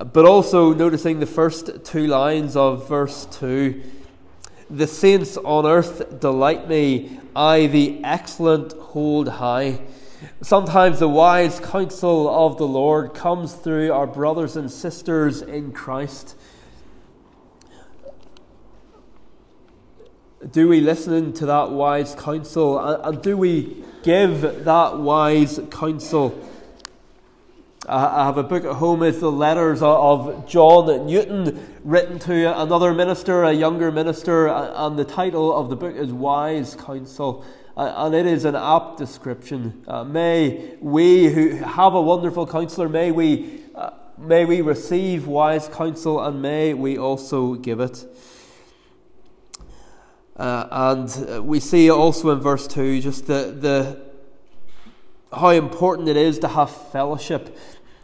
But 0.06 0.26
also 0.26 0.74
noticing 0.74 1.20
the 1.20 1.26
first 1.26 1.84
two 1.84 2.08
lines 2.08 2.56
of 2.56 2.88
verse 2.88 3.26
2 3.32 3.82
The 4.70 4.88
saints 4.88 5.38
on 5.38 5.66
earth 5.66 6.20
delight 6.20 6.70
me, 6.70 7.20
I, 7.36 7.68
the 7.68 8.04
excellent, 8.04 8.74
hold 8.74 9.28
high. 9.28 9.82
Sometimes 10.42 11.00
the 11.00 11.08
wise 11.08 11.60
counsel 11.60 12.30
of 12.30 12.58
the 12.58 12.68
Lord 12.68 13.14
comes 13.14 13.54
through 13.54 13.92
our 13.92 14.08
brothers 14.08 14.56
and 14.56 14.72
sisters 14.72 15.42
in 15.42 15.72
Christ. 15.72 16.36
do 20.52 20.68
we 20.68 20.80
listen 20.82 21.34
to 21.34 21.46
that 21.48 21.72
wise 21.72 22.16
counsel 22.16 22.80
and, 22.80 23.22
do 23.22 23.36
we 23.36 23.84
give 24.04 24.42
that 24.66 24.98
wise 24.98 25.60
counsel? 25.72 26.38
I 27.89 28.26
have 28.26 28.38
a 28.38 28.43
book 28.43 28.65
at 28.65 28.73
home. 28.73 29.02
It's 29.02 29.21
the 29.21 29.32
letters 29.32 29.82
of 29.82 30.45
John 30.45 31.08
Newton, 31.08 31.78
written 31.86 32.19
to 32.19 32.62
another 32.62 32.93
minister, 32.93 33.43
a 33.45 33.54
younger 33.54 33.93
minister, 33.93 34.50
and 34.50 35.00
the 35.00 35.06
title 35.06 35.58
of 35.58 35.69
the 35.69 35.78
book 35.78 35.95
is 35.95 36.12
Wise 36.12 36.76
Counsel. 36.76 37.45
And 37.78 38.13
it 38.13 38.26
is 38.26 38.43
an 38.43 38.58
apt 38.58 38.97
description. 38.97 39.86
Uh, 39.88 40.04
may 40.04 40.76
we 40.82 41.28
who 41.28 41.56
have 41.56 41.93
a 41.93 42.02
wonderful 42.02 42.45
counselor, 42.45 42.89
may 42.89 43.12
we, 43.12 43.62
uh, 43.73 43.91
may 44.17 44.43
we 44.43 44.60
receive 44.60 45.26
wise 45.26 45.69
counsel, 45.69 46.21
and 46.21 46.41
may 46.41 46.73
we 46.73 46.97
also 46.97 47.54
give 47.54 47.80
it. 47.80 48.04
Uh, 50.36 50.67
and 50.71 51.47
we 51.47 51.62
see 51.62 51.89
also 51.89 52.32
in 52.32 52.39
verse 52.39 52.67
2 52.67 53.00
just 53.00 53.28
the, 53.28 53.56
the, 53.58 54.08
how 55.32 55.50
important 55.50 56.10
it 56.10 56.17
is 56.17 56.39
to 56.39 56.47
have 56.50 56.69
fellowship. 56.69 57.58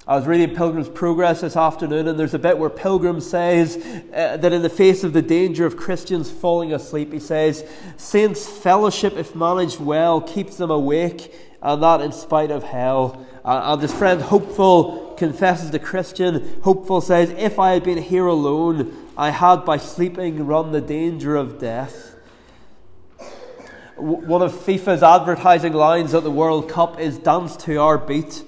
I 0.05 0.17
was 0.17 0.27
reading 0.27 0.53
Pilgrim's 0.53 0.89
Progress 0.89 1.39
this 1.39 1.55
afternoon, 1.55 2.09
and 2.09 2.19
there's 2.19 2.33
a 2.33 2.39
bit 2.39 2.57
where 2.57 2.69
Pilgrim 2.69 3.21
says 3.21 3.77
uh, 4.13 4.35
that 4.35 4.51
in 4.51 4.61
the 4.61 4.69
face 4.69 5.05
of 5.05 5.13
the 5.13 5.21
danger 5.21 5.65
of 5.65 5.77
Christians 5.77 6.29
falling 6.29 6.73
asleep, 6.73 7.13
he 7.13 7.19
says, 7.19 7.63
Saints' 7.95 8.45
fellowship, 8.45 9.13
if 9.13 9.33
managed 9.33 9.79
well, 9.79 10.19
keeps 10.19 10.57
them 10.57 10.69
awake, 10.69 11.33
and 11.61 11.81
that 11.81 12.01
in 12.01 12.11
spite 12.11 12.51
of 12.51 12.63
hell. 12.63 13.25
Uh, 13.45 13.61
and 13.63 13.81
his 13.81 13.93
friend 13.93 14.21
Hopeful 14.21 15.13
confesses 15.17 15.71
to 15.71 15.79
Christian. 15.79 16.61
Hopeful 16.63 16.99
says, 16.99 17.29
If 17.29 17.57
I 17.57 17.71
had 17.71 17.85
been 17.85 17.99
here 17.99 18.25
alone, 18.25 19.07
I 19.15 19.29
had 19.29 19.63
by 19.63 19.77
sleeping 19.77 20.45
run 20.45 20.73
the 20.73 20.81
danger 20.81 21.37
of 21.37 21.59
death 21.59 22.09
one 23.95 24.41
of 24.41 24.51
FIFA's 24.51 25.03
advertising 25.03 25.71
lines 25.71 26.13
at 26.13 26.23
the 26.23 26.31
World 26.31 26.67
Cup 26.67 26.99
is 26.99 27.17
dance 27.19 27.55
to 27.55 27.77
our 27.77 27.97
beat. 27.97 28.43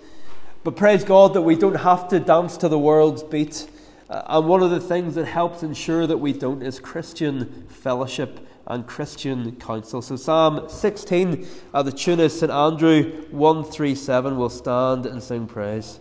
But 0.66 0.76
praise 0.76 1.04
God 1.04 1.36
that 1.36 1.44
we 1.44 1.56
don't 1.56 1.76
have 1.76 2.08
to 2.08 2.20
dance 2.20 2.58
to 2.58 2.68
the 2.68 2.80
world's 2.80 3.22
beat. 3.22 3.68
Uh, 4.10 4.24
and 4.26 4.48
one 4.48 4.64
of 4.64 4.72
the 4.72 4.80
things 4.80 5.14
that 5.14 5.26
helps 5.26 5.62
ensure 5.62 6.08
that 6.08 6.18
we 6.18 6.34
don't 6.34 6.64
is 6.64 6.80
Christian 6.80 7.68
fellowship 7.70 8.40
and 8.66 8.88
Christian 8.88 9.58
counsel. 9.58 10.02
So, 10.02 10.16
Psalm 10.16 10.68
16, 10.68 11.48
uh, 11.72 11.84
the 11.84 11.92
tune 11.92 12.20
is 12.20 12.40
St. 12.40 12.52
Andrew 12.52 13.28
137. 13.30 14.38
We'll 14.38 14.50
stand 14.50 15.06
and 15.06 15.22
sing 15.22 15.46
praise. 15.46 16.00